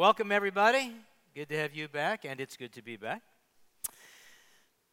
welcome 0.00 0.32
everybody. 0.32 0.94
Good 1.34 1.50
to 1.50 1.58
have 1.58 1.74
you 1.74 1.86
back, 1.86 2.24
and 2.24 2.40
it's 2.40 2.56
good 2.56 2.72
to 2.72 2.80
be 2.80 2.96
back. 2.96 3.20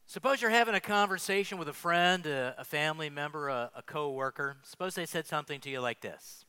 Suppose 0.06 0.42
you're 0.42 0.52
having 0.52 0.76
a 0.76 0.82
conversation 0.82 1.58
with 1.58 1.70
a 1.70 1.74
friend, 1.74 2.26
a, 2.26 2.54
a 2.58 2.66
family 2.66 3.10
member, 3.10 3.48
a, 3.48 3.72
a 3.74 3.82
co 3.84 4.12
worker. 4.12 4.58
Suppose 4.64 4.96
they 4.96 5.06
said 5.06 5.26
something 5.26 5.62
to 5.62 5.70
you 5.70 5.80
like 5.80 6.02
this 6.02 6.44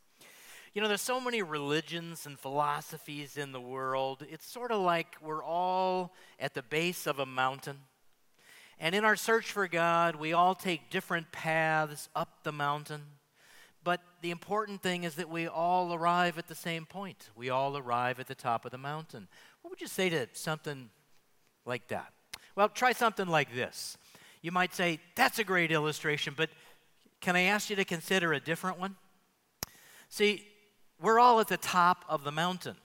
You 0.75 0.82
know, 0.82 0.89
there's 0.89 1.00
so 1.00 1.21
many 1.21 1.40
religions 1.40 2.26
and 2.26 2.36
philosophies 2.36 3.36
in 3.36 3.52
the 3.52 3.61
world. 3.61 4.26
It's 4.29 4.50
sort 4.50 4.72
of 4.72 4.80
like 4.80 5.14
we're 5.22 5.45
all 5.45 6.12
at 6.40 6.54
the 6.54 6.62
base 6.62 7.06
of 7.06 7.20
a 7.20 7.26
mountain. 7.26 7.79
And 8.81 8.93
in 8.93 9.04
our 9.04 9.14
search 9.14 9.53
for 9.53 9.68
God, 9.68 10.17
we 10.17 10.32
all 10.32 10.56
take 10.56 10.90
different 10.90 11.31
paths 11.31 12.09
up 12.17 12.43
the 12.43 12.50
mountain. 12.50 13.03
But 13.88 14.02
the 14.20 14.30
important 14.30 14.82
thing 14.82 15.04
is 15.04 15.14
that 15.14 15.30
we 15.30 15.48
all 15.48 15.94
arrive 15.94 16.36
at 16.36 16.46
the 16.46 16.54
same 16.54 16.84
point. 16.84 17.30
We 17.34 17.48
all 17.48 17.74
arrive 17.74 18.20
at 18.20 18.26
the 18.26 18.34
top 18.34 18.66
of 18.66 18.70
the 18.70 18.76
mountain. 18.76 19.28
What 19.62 19.70
would 19.70 19.80
you 19.80 19.86
say 19.86 20.11
to 20.11 20.28
something 20.34 20.90
like 21.64 21.88
that? 21.88 22.12
Well, 22.54 22.68
try 22.68 22.92
something 22.92 23.26
like 23.26 23.54
this. 23.54 23.96
You 24.42 24.52
might 24.52 24.74
say, 24.74 25.00
That's 25.14 25.38
a 25.38 25.42
great 25.42 25.72
illustration, 25.72 26.34
but 26.36 26.50
can 27.22 27.34
I 27.34 27.44
ask 27.44 27.70
you 27.70 27.76
to 27.76 27.84
consider 27.86 28.34
a 28.34 28.40
different 28.40 28.78
one? 28.78 28.96
See, 30.11 30.46
we're 31.00 31.18
all 31.18 31.40
at 31.40 31.48
the 31.48 31.56
top 31.56 32.05
of 32.11 32.25
the 32.25 32.30
mountain. 32.30 32.77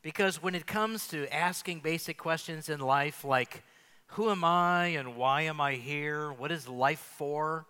Because 0.00 0.42
when 0.42 0.54
it 0.54 0.66
comes 0.66 1.08
to 1.08 1.30
asking 1.30 1.80
basic 1.80 2.16
questions 2.16 2.70
in 2.70 2.80
life 2.80 3.22
like, 3.22 3.62
Who 4.12 4.30
am 4.30 4.44
I 4.44 4.86
and 4.86 5.14
why 5.14 5.42
am 5.42 5.60
I 5.60 5.74
here? 5.74 6.32
What 6.32 6.50
is 6.50 6.66
life 6.66 7.06
for? 7.18 7.66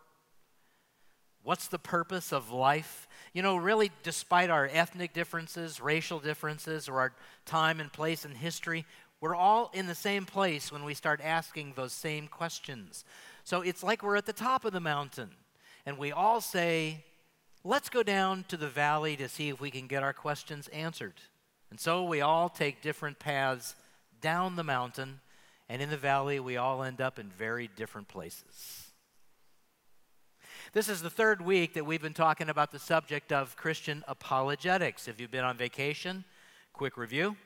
What's 1.47 1.69
the 1.69 1.78
purpose 1.78 2.33
of 2.33 2.50
life? 2.50 3.06
You 3.33 3.41
know, 3.41 3.56
really, 3.56 3.92
despite 4.02 4.50
our 4.50 4.69
ethnic 4.72 5.12
differences, 5.12 5.80
racial 5.80 6.19
differences, 6.19 6.88
or 6.88 6.98
our 6.98 7.12
time 7.44 7.78
and 7.78 7.92
place 7.92 8.25
in 8.25 8.33
history, 8.33 8.84
we're 9.20 9.36
all 9.36 9.70
in 9.72 9.86
the 9.86 9.94
same 9.94 10.25
place 10.25 10.72
when 10.72 10.83
we 10.83 10.92
start 10.92 11.20
asking 11.22 11.75
those 11.77 11.92
same 11.92 12.27
questions. 12.27 13.05
So 13.44 13.61
it's 13.61 13.84
like 13.84 14.03
we're 14.03 14.16
at 14.16 14.27
the 14.27 14.33
top 14.33 14.64
of 14.64 14.72
the 14.72 14.80
mountain, 14.80 15.30
and 15.86 15.98
we 15.98 16.11
all 16.11 16.41
say, 16.41 17.05
Let's 17.62 17.91
go 17.91 18.03
down 18.03 18.44
to 18.48 18.56
the 18.56 18.66
valley 18.66 19.14
to 19.14 19.28
see 19.28 19.48
if 19.48 19.60
we 19.60 19.70
can 19.70 19.86
get 19.86 20.03
our 20.03 20.12
questions 20.12 20.66
answered. 20.69 21.14
And 21.70 21.78
so 21.78 22.03
we 22.03 22.22
all 22.22 22.48
take 22.48 22.83
different 22.83 23.20
paths 23.20 23.77
down 24.20 24.56
the 24.56 24.64
mountain, 24.64 25.20
and 25.69 25.81
in 25.81 25.91
the 25.91 25.97
valley, 25.97 26.41
we 26.41 26.56
all 26.56 26.83
end 26.83 27.00
up 27.00 27.20
in 27.20 27.28
very 27.28 27.70
different 27.77 28.08
places. 28.08 28.86
This 30.77 30.91
is 30.91 31.00
the 31.00 31.08
third 31.08 31.41
week 31.41 31.72
that 31.72 31.86
we've 31.86 32.02
been 32.02 32.12
talking 32.12 32.50
about 32.50 32.70
the 32.70 32.78
subject 32.78 33.32
of 33.32 33.56
Christian 33.56 34.05
apologetics. 34.06 35.08
If 35.08 35.19
you've 35.19 35.30
been 35.30 35.42
on 35.42 35.56
vacation, 35.56 36.22
quick 36.74 36.98
review. 36.98 37.38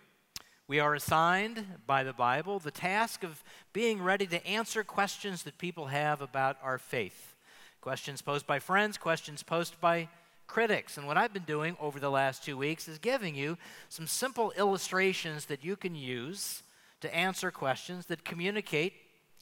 We 0.67 0.81
are 0.81 0.97
assigned 0.97 1.65
by 1.87 2.03
the 2.03 2.13
Bible 2.13 2.59
the 2.59 2.73
task 2.73 3.23
of 3.23 3.45
being 3.73 4.03
ready 4.03 4.27
to 4.27 4.45
answer 4.45 4.83
questions 4.83 5.45
that 5.45 5.59
people 5.59 5.87
have 5.87 6.21
about 6.21 6.57
our 6.61 6.77
faith. 6.77 7.37
Questions 7.81 8.21
posed 8.21 8.49
by 8.49 8.59
friends, 8.59 8.99
questions 8.99 9.45
posed 9.45 9.81
by 9.81 10.09
critics. 10.49 10.99
And 10.99 11.07
what 11.07 11.17
I've 11.17 11.33
been 11.33 11.45
doing 11.45 11.77
over 11.81 12.01
the 12.01 12.11
last 12.11 12.43
two 12.43 12.57
weeks 12.57 12.89
is 12.89 12.99
giving 12.99 13.37
you 13.37 13.59
some 13.89 14.09
simple 14.09 14.53
illustrations 14.59 15.47
that 15.47 15.65
you 15.65 15.77
can 15.77 15.95
use 15.95 16.65
to 17.01 17.15
answer 17.15 17.53
questions 17.53 18.07
that 18.07 18.25
communicate 18.25 18.95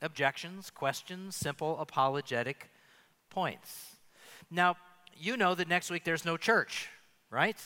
objections, 0.03 0.69
questions, 0.69 1.35
simple 1.35 1.79
apologetic 1.79 2.69
points. 3.31 3.97
Now, 4.51 4.77
you 5.17 5.37
know 5.37 5.55
that 5.55 5.69
next 5.69 5.91
week 5.91 6.05
there's 6.05 6.25
no 6.25 6.37
church, 6.37 6.89
right? 7.31 7.57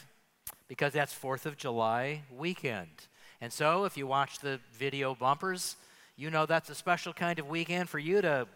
Because 0.68 0.92
that's 0.92 1.14
4th 1.14 1.46
of 1.46 1.56
July 1.56 2.22
weekend. 2.36 3.06
And 3.40 3.52
so, 3.52 3.84
if 3.84 3.96
you 3.96 4.06
watch 4.06 4.38
the 4.38 4.60
video 4.72 5.14
bumpers, 5.14 5.76
you 6.16 6.30
know 6.30 6.46
that's 6.46 6.70
a 6.70 6.74
special 6.74 7.12
kind 7.12 7.38
of 7.38 7.48
weekend 7.48 7.88
for 7.88 7.98
you 7.98 8.20
to 8.22 8.46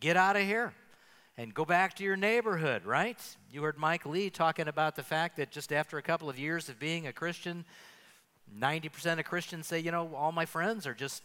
get 0.00 0.16
out 0.16 0.36
of 0.36 0.42
here 0.42 0.74
and 1.36 1.54
go 1.54 1.64
back 1.64 1.94
to 1.94 2.04
your 2.04 2.16
neighborhood, 2.16 2.84
right? 2.84 3.18
You 3.50 3.62
heard 3.62 3.78
Mike 3.78 4.04
Lee 4.04 4.28
talking 4.28 4.68
about 4.68 4.96
the 4.96 5.02
fact 5.02 5.36
that 5.38 5.50
just 5.50 5.72
after 5.72 5.96
a 5.96 6.02
couple 6.02 6.28
of 6.28 6.38
years 6.38 6.68
of 6.68 6.78
being 6.78 7.06
a 7.06 7.12
Christian, 7.12 7.64
90% 8.58 9.18
of 9.18 9.24
Christians 9.24 9.66
say, 9.66 9.78
you 9.78 9.90
know, 9.90 10.14
all 10.14 10.32
my 10.32 10.44
friends 10.44 10.86
are 10.86 10.94
just 10.94 11.22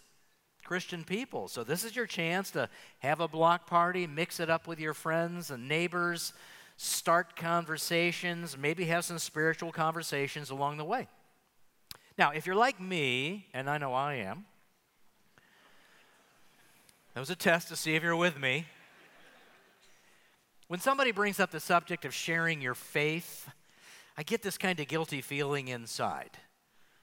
Christian 0.65 1.03
people. 1.03 1.47
So, 1.47 1.63
this 1.63 1.83
is 1.83 1.95
your 1.95 2.05
chance 2.05 2.51
to 2.51 2.69
have 2.99 3.21
a 3.21 3.27
block 3.27 3.67
party, 3.67 4.07
mix 4.07 4.39
it 4.39 4.49
up 4.49 4.67
with 4.67 4.79
your 4.79 4.93
friends 4.93 5.51
and 5.51 5.67
neighbors, 5.67 6.33
start 6.75 7.35
conversations, 7.35 8.57
maybe 8.57 8.85
have 8.85 9.05
some 9.05 9.19
spiritual 9.19 9.71
conversations 9.71 10.49
along 10.49 10.77
the 10.77 10.83
way. 10.83 11.07
Now, 12.17 12.31
if 12.31 12.45
you're 12.45 12.55
like 12.55 12.81
me, 12.81 13.47
and 13.53 13.69
I 13.69 13.77
know 13.77 13.93
I 13.93 14.15
am, 14.15 14.45
that 17.13 17.19
was 17.19 17.29
a 17.29 17.35
test 17.35 17.69
to 17.69 17.75
see 17.75 17.95
if 17.95 18.03
you're 18.03 18.15
with 18.15 18.37
me. 18.37 18.65
When 20.67 20.79
somebody 20.79 21.11
brings 21.11 21.39
up 21.39 21.51
the 21.51 21.59
subject 21.59 22.03
of 22.03 22.13
sharing 22.13 22.61
your 22.61 22.73
faith, 22.73 23.47
I 24.17 24.23
get 24.23 24.41
this 24.41 24.57
kind 24.57 24.79
of 24.79 24.87
guilty 24.87 25.21
feeling 25.21 25.67
inside 25.67 26.31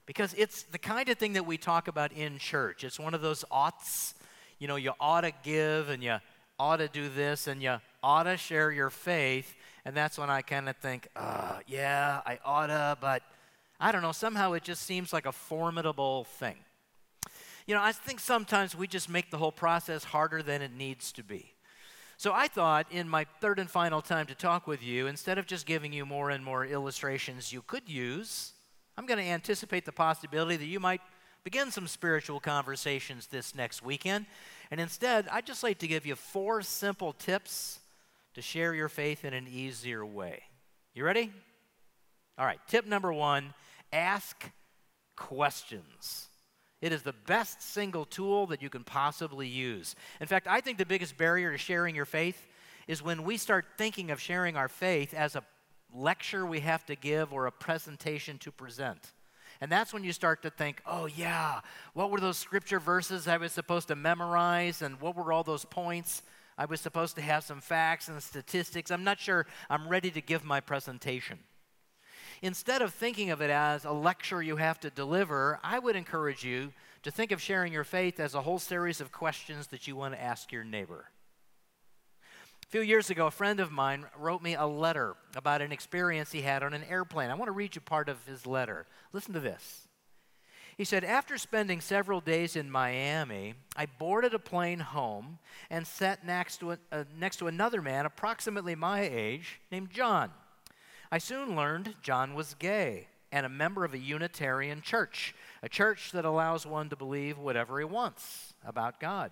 because 0.07 0.35
it's 0.35 0.65
the 0.65 0.79
kind 0.79 1.09
of 1.09 1.19
thing 1.19 1.35
that 1.35 1.47
we 1.47 1.57
talk 1.57 1.89
about 1.89 2.13
in 2.13 2.39
church. 2.39 2.85
It's 2.85 2.99
one 2.99 3.15
of 3.15 3.21
those 3.21 3.45
oughts. 3.51 4.15
You 4.59 4.69
know, 4.69 4.77
you 4.77 4.93
ought 5.01 5.23
to 5.23 5.33
give 5.43 5.89
and 5.89 6.03
you 6.03 6.19
ought 6.59 6.77
to 6.77 6.89
do 6.89 7.09
this 7.09 7.47
and 7.47 7.63
you 7.63 7.77
ought 8.03 8.25
to 8.25 8.37
share 8.37 8.71
your 8.71 8.91
faith. 8.91 9.55
And 9.85 9.97
that's 9.97 10.19
when 10.19 10.31
I 10.31 10.43
kind 10.43 10.69
of 10.69 10.77
think, 10.77 11.09
uh, 11.17 11.59
yeah, 11.67 12.21
I 12.27 12.39
ought 12.45 12.69
to, 12.69 12.97
but 13.01 13.23
I 13.81 13.91
don't 13.91 14.03
know. 14.03 14.13
Somehow 14.13 14.53
it 14.53 14.63
just 14.63 14.83
seems 14.83 15.13
like 15.13 15.27
a 15.27 15.33
formidable 15.33 16.25
thing. 16.25 16.57
You 17.67 17.75
know, 17.75 17.83
I 17.83 17.93
think 17.93 18.21
sometimes 18.21 18.77
we 18.77 18.87
just 18.87 19.09
make 19.09 19.31
the 19.31 19.39
whole 19.39 19.53
process 19.53 20.05
harder 20.05 20.43
than 20.43 20.63
it 20.63 20.73
needs 20.73 21.13
to 21.13 21.23
be. 21.23 21.53
So 22.17 22.33
I 22.33 22.47
thought 22.47 22.87
in 22.91 23.09
my 23.09 23.27
third 23.41 23.59
and 23.59 23.69
final 23.69 24.01
time 24.01 24.27
to 24.27 24.35
talk 24.35 24.67
with 24.67 24.83
you, 24.83 25.09
instead 25.09 25.39
of 25.39 25.47
just 25.47 25.67
giving 25.67 25.93
you 25.93 26.07
more 26.07 26.31
and 26.31 26.45
more 26.45 26.65
illustrations 26.65 27.53
you 27.53 27.63
could 27.63 27.89
use, 27.89 28.53
I'm 28.97 29.07
going 29.07 29.19
to 29.19 29.31
anticipate 29.31 29.85
the 29.85 29.93
possibility 29.93 30.57
that 30.57 30.67
you 30.67 30.81
might 30.81 31.01
begin 31.45 31.71
some 31.71 31.89
spiritual 31.89 32.41
conversations 32.41 33.27
this 33.27 33.55
next 33.55 33.83
weekend. 33.83 34.27
And 34.71 34.81
instead, 34.81 35.29
I'd 35.31 35.47
just 35.47 35.63
like 35.63 35.79
to 35.79 35.89
give 35.89 36.07
you 36.07 36.15
four 36.15 36.63
simple 36.63 37.13
tips 37.13 37.81
to 38.35 38.43
share 38.43 38.75
your 38.75 38.89
faith 38.89 39.25
in 39.25 39.35
an 39.35 39.47
easier 39.49 40.05
way. 40.05 40.43
You 40.95 41.05
ready? 41.05 41.33
All 42.39 42.47
right, 42.47 42.61
tip 42.69 42.87
number 42.87 43.13
one 43.13 43.55
ask 43.93 44.51
questions. 45.17 46.29
It 46.81 46.93
is 46.93 47.03
the 47.03 47.13
best 47.13 47.63
single 47.63 48.05
tool 48.05 48.47
that 48.47 48.63
you 48.63 48.71
can 48.71 48.85
possibly 48.85 49.47
use. 49.47 49.95
In 50.21 50.27
fact, 50.27 50.49
I 50.49 50.61
think 50.61 50.79
the 50.79 50.87
biggest 50.87 51.17
barrier 51.17 51.53
to 51.53 51.59
sharing 51.59 51.95
your 51.95 52.07
faith 52.07 52.49
is 52.89 53.03
when 53.03 53.23
we 53.23 53.37
start 53.37 53.67
thinking 53.79 54.11
of 54.11 54.21
sharing 54.21 54.57
our 54.57 54.69
faith 54.69 55.15
as 55.15 55.37
a 55.37 55.45
lecture 55.95 56.47
we 56.47 56.61
have 56.61 56.85
to 56.87 56.97
give 56.97 57.33
or 57.33 57.47
a 57.47 57.53
presentation 57.53 58.39
to 58.39 58.51
present. 58.51 59.13
And 59.61 59.71
that's 59.71 59.93
when 59.93 60.03
you 60.03 60.13
start 60.13 60.43
to 60.43 60.51
think, 60.51 60.83
oh, 60.87 61.07
yeah, 61.07 61.61
what 61.95 62.11
were 62.11 62.21
those 62.21 62.37
scripture 62.37 62.81
verses 62.81 63.29
I 63.29 63.37
was 63.37 63.53
supposed 63.53 63.89
to 63.89 63.95
memorize? 63.95 64.83
And 64.83 65.01
what 65.01 65.17
were 65.17 65.33
all 65.33 65.45
those 65.45 65.65
points? 65.65 66.23
I 66.59 66.65
was 66.65 66.81
supposed 66.81 67.15
to 67.17 67.23
have 67.23 67.45
some 67.45 67.61
facts 67.61 68.09
and 68.09 68.21
statistics. 68.23 68.91
I'm 68.91 69.05
not 69.05 69.21
sure 69.21 69.47
I'm 69.71 69.89
ready 69.89 70.11
to 70.11 70.21
give 70.21 70.45
my 70.45 70.61
presentation. 70.61 71.39
Instead 72.43 72.83
of 72.83 72.93
thinking 72.93 73.31
of 73.31 73.41
it 73.41 73.51
as 73.51 73.85
a 73.85 73.93
lecture 73.93 74.43
you 74.43 74.57
have 74.57 74.81
to 74.81 74.91
deliver, 74.91 75.61
I 75.63 75.79
would 75.79 75.95
encourage 75.95 76.45
you 76.45 76.73
to 77.05 77.11
think 77.13 77.31
of 77.31 77.41
sharing 77.41 77.73
your 77.73 77.85
faith 77.85 78.19
as 78.19 78.35
a 78.35 78.43
whole 78.43 78.59
series 78.59 79.01
of 79.01 79.13
questions 79.13 79.69
that 79.69 79.87
you 79.87 79.95
want 79.95 80.15
to 80.15 80.23
ask 80.23 80.51
your 80.51 80.65
neighbor 80.65 81.07
few 82.73 82.81
years 82.81 83.11
ago, 83.11 83.27
a 83.27 83.31
friend 83.31 83.61
of 83.61 83.71
mine 83.71 84.07
wrote 84.19 84.43
me 84.43 84.55
a 84.55 84.65
letter 84.65 85.15
about 85.37 85.61
an 85.61 85.73
experience 85.73 86.33
he 86.33 86.41
had 86.41 86.63
on 86.63 86.73
an 86.73 86.83
airplane. 86.85 87.29
I 87.29 87.35
want 87.35 87.49
to 87.49 87.53
read 87.53 87.75
you 87.75 87.83
part 87.83 88.09
of 88.09 88.25
his 88.25 88.47
letter. 88.47 88.87
Listen 89.13 89.35
to 89.35 89.41
this. 89.41 89.87
He 90.79 90.85
said, 90.85 91.05
After 91.05 91.37
spending 91.37 91.83
several 91.83 92.23
days 92.23 92.57
in 92.57 92.71
Miami, 92.71 93.53
I 93.77 93.85
boarded 93.85 94.33
a 94.33 94.39
plane 94.39 94.79
home 94.79 95.39
and 95.69 95.87
sat 95.87 96.25
next 96.25 96.61
to, 96.61 96.73
a, 96.73 96.79
uh, 96.91 97.05
next 97.21 97.37
to 97.41 97.47
another 97.47 97.83
man 97.83 98.07
approximately 98.07 98.75
my 98.75 99.03
age 99.03 99.61
named 99.71 99.91
John. 99.91 100.31
I 101.11 101.19
soon 101.19 101.55
learned 101.55 101.97
John 102.01 102.33
was 102.33 102.55
gay 102.55 103.09
and 103.31 103.45
a 103.45 103.51
member 103.51 103.85
of 103.85 103.93
a 103.93 103.99
Unitarian 103.99 104.81
church, 104.81 105.35
a 105.63 105.69
church 105.69 106.13
that 106.13 106.25
allows 106.25 106.65
one 106.65 106.89
to 106.89 106.97
believe 106.97 107.37
whatever 107.37 107.79
he 107.79 107.85
wants 107.85 108.55
about 108.65 108.99
God. 108.99 109.31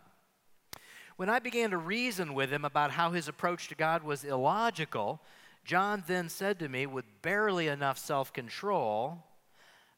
When 1.21 1.29
I 1.29 1.39
began 1.39 1.69
to 1.73 1.77
reason 1.77 2.33
with 2.33 2.51
him 2.51 2.65
about 2.65 2.93
how 2.93 3.11
his 3.11 3.29
approach 3.29 3.69
to 3.69 3.75
God 3.75 4.03
was 4.03 4.25
illogical, 4.25 5.21
John 5.67 6.03
then 6.07 6.31
said 6.31 6.59
to 6.61 6.69
me 6.71 6.87
with 6.87 7.05
barely 7.21 7.69
enough 7.69 7.99
self 7.99 8.33
control, 8.33 9.23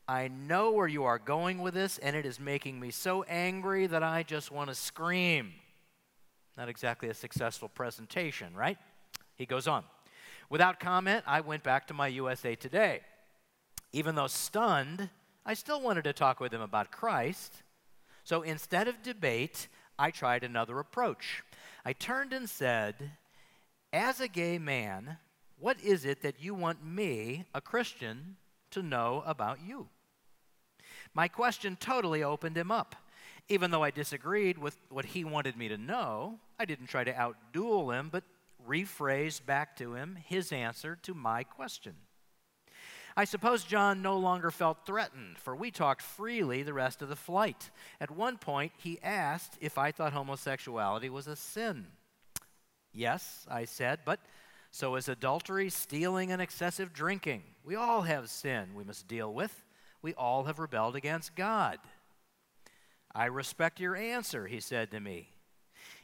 I 0.08 0.26
know 0.26 0.72
where 0.72 0.88
you 0.88 1.04
are 1.04 1.20
going 1.20 1.60
with 1.60 1.74
this, 1.74 1.98
and 1.98 2.16
it 2.16 2.26
is 2.26 2.40
making 2.40 2.80
me 2.80 2.90
so 2.90 3.22
angry 3.28 3.86
that 3.86 4.02
I 4.02 4.24
just 4.24 4.50
want 4.50 4.70
to 4.70 4.74
scream. 4.74 5.52
Not 6.58 6.68
exactly 6.68 7.08
a 7.08 7.14
successful 7.14 7.68
presentation, 7.68 8.52
right? 8.52 8.78
He 9.36 9.46
goes 9.46 9.68
on. 9.68 9.84
Without 10.50 10.80
comment, 10.80 11.22
I 11.24 11.40
went 11.40 11.62
back 11.62 11.86
to 11.86 11.94
my 11.94 12.08
USA 12.08 12.56
Today. 12.56 13.02
Even 13.92 14.16
though 14.16 14.26
stunned, 14.26 15.08
I 15.46 15.54
still 15.54 15.80
wanted 15.80 16.02
to 16.02 16.12
talk 16.12 16.40
with 16.40 16.52
him 16.52 16.62
about 16.62 16.90
Christ. 16.90 17.62
So 18.24 18.42
instead 18.42 18.88
of 18.88 19.04
debate, 19.04 19.68
I 19.98 20.10
tried 20.10 20.44
another 20.44 20.78
approach. 20.78 21.42
I 21.84 21.92
turned 21.92 22.32
and 22.32 22.48
said, 22.48 23.12
As 23.92 24.20
a 24.20 24.28
gay 24.28 24.58
man, 24.58 25.18
what 25.58 25.80
is 25.80 26.04
it 26.04 26.22
that 26.22 26.42
you 26.42 26.54
want 26.54 26.84
me, 26.84 27.44
a 27.54 27.60
Christian, 27.60 28.36
to 28.70 28.82
know 28.82 29.22
about 29.26 29.58
you? 29.64 29.88
My 31.14 31.28
question 31.28 31.76
totally 31.78 32.22
opened 32.22 32.56
him 32.56 32.70
up. 32.70 32.96
Even 33.48 33.70
though 33.70 33.82
I 33.82 33.90
disagreed 33.90 34.58
with 34.58 34.76
what 34.88 35.04
he 35.04 35.24
wanted 35.24 35.56
me 35.56 35.68
to 35.68 35.76
know, 35.76 36.38
I 36.58 36.64
didn't 36.64 36.86
try 36.86 37.04
to 37.04 37.12
outduel 37.12 37.96
him, 37.96 38.08
but 38.10 38.24
rephrased 38.66 39.44
back 39.44 39.76
to 39.76 39.94
him 39.94 40.16
his 40.24 40.52
answer 40.52 40.96
to 41.02 41.14
my 41.14 41.42
question. 41.42 41.94
I 43.16 43.24
suppose 43.24 43.64
John 43.64 44.00
no 44.00 44.16
longer 44.16 44.50
felt 44.50 44.86
threatened, 44.86 45.38
for 45.38 45.54
we 45.54 45.70
talked 45.70 46.02
freely 46.02 46.62
the 46.62 46.72
rest 46.72 47.02
of 47.02 47.08
the 47.08 47.16
flight. 47.16 47.70
At 48.00 48.10
one 48.10 48.38
point, 48.38 48.72
he 48.78 48.98
asked 49.02 49.58
if 49.60 49.76
I 49.76 49.92
thought 49.92 50.12
homosexuality 50.12 51.10
was 51.10 51.26
a 51.26 51.36
sin. 51.36 51.86
Yes, 52.92 53.46
I 53.50 53.64
said, 53.64 54.00
but 54.04 54.20
so 54.70 54.94
is 54.96 55.08
adultery, 55.08 55.68
stealing, 55.68 56.32
and 56.32 56.40
excessive 56.40 56.92
drinking. 56.92 57.42
We 57.64 57.74
all 57.74 58.02
have 58.02 58.30
sin 58.30 58.74
we 58.74 58.84
must 58.84 59.06
deal 59.06 59.32
with. 59.32 59.64
We 60.00 60.14
all 60.14 60.44
have 60.44 60.58
rebelled 60.58 60.96
against 60.96 61.36
God. 61.36 61.78
I 63.14 63.26
respect 63.26 63.80
your 63.80 63.94
answer, 63.94 64.46
he 64.46 64.60
said 64.60 64.90
to 64.90 65.00
me. 65.00 65.28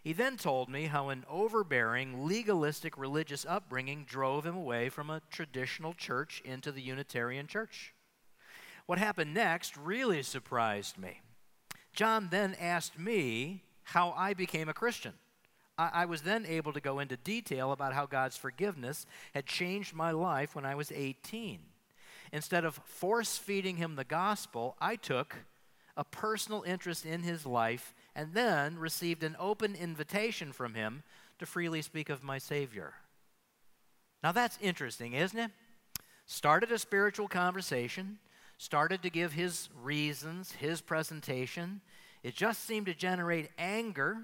He 0.09 0.15
then 0.15 0.39
told 0.39 0.71
me 0.71 0.87
how 0.87 1.11
an 1.11 1.27
overbearing, 1.29 2.27
legalistic 2.27 2.97
religious 2.97 3.45
upbringing 3.47 4.07
drove 4.09 4.47
him 4.47 4.57
away 4.57 4.89
from 4.89 5.11
a 5.11 5.21
traditional 5.31 5.93
church 5.93 6.41
into 6.47 6.73
the 6.73 6.81
Unitarian 6.81 7.47
church. 7.47 7.93
What 8.87 8.99
happened 8.99 9.35
next 9.35 9.77
really 9.77 10.23
surprised 10.23 10.97
me. 10.97 11.21
John 11.93 12.29
then 12.31 12.57
asked 12.59 12.99
me 12.99 13.65
how 13.83 14.15
I 14.17 14.33
became 14.33 14.71
a 14.71 14.73
Christian. 14.73 15.13
I, 15.77 16.07
was 16.07 16.23
then 16.23 16.47
able 16.47 16.73
to 16.73 16.81
go 16.81 17.01
into 17.01 17.19
detail 17.19 17.71
about 17.71 17.93
how 17.93 18.07
God's 18.07 18.39
forgiveness 18.39 19.05
had 19.35 19.45
changed 19.45 19.95
my 19.95 20.13
life 20.13 20.55
when 20.55 20.65
I 20.65 20.75
was 20.75 20.91
18. 20.91 21.59
Instead 22.33 22.65
of 22.65 22.81
force 22.87 23.37
feeding 23.37 23.77
him 23.77 23.97
the 23.97 24.05
gospel, 24.05 24.75
I 24.81 24.97
took 24.97 25.37
a 25.99 26.05
personal 26.05 26.63
interest 26.63 27.05
in 27.05 27.25
his 27.25 27.45
life 27.45 27.93
and 28.19 28.35
then 28.35 28.77
received 28.77 29.23
an 29.23 29.37
open 29.39 29.77
invitation 29.77 30.51
from 30.51 30.75
him 30.75 31.05
to 31.39 31.47
freely 31.47 31.81
speak 31.81 32.11
of 32.11 32.25
my 32.25 32.37
Savior. 32.37 32.95
Now 34.25 34.33
that's 34.33 34.59
interesting, 34.61 35.13
isn't 35.13 35.39
it? 35.39 35.53
Started 36.27 36.73
a 36.73 36.81
spiritual 36.81 37.29
conversation, 37.29 38.19
started 38.59 39.05
to 39.05 39.09
give 39.09 39.35
his 39.35 39.69
reasons, 39.81 40.51
his 40.51 40.81
presentation. 40.81 41.81
It 42.25 42.35
just 42.35 42.65
seemed 42.65 42.87
to 42.87 42.95
generate 42.95 43.51
anger. 43.57 44.17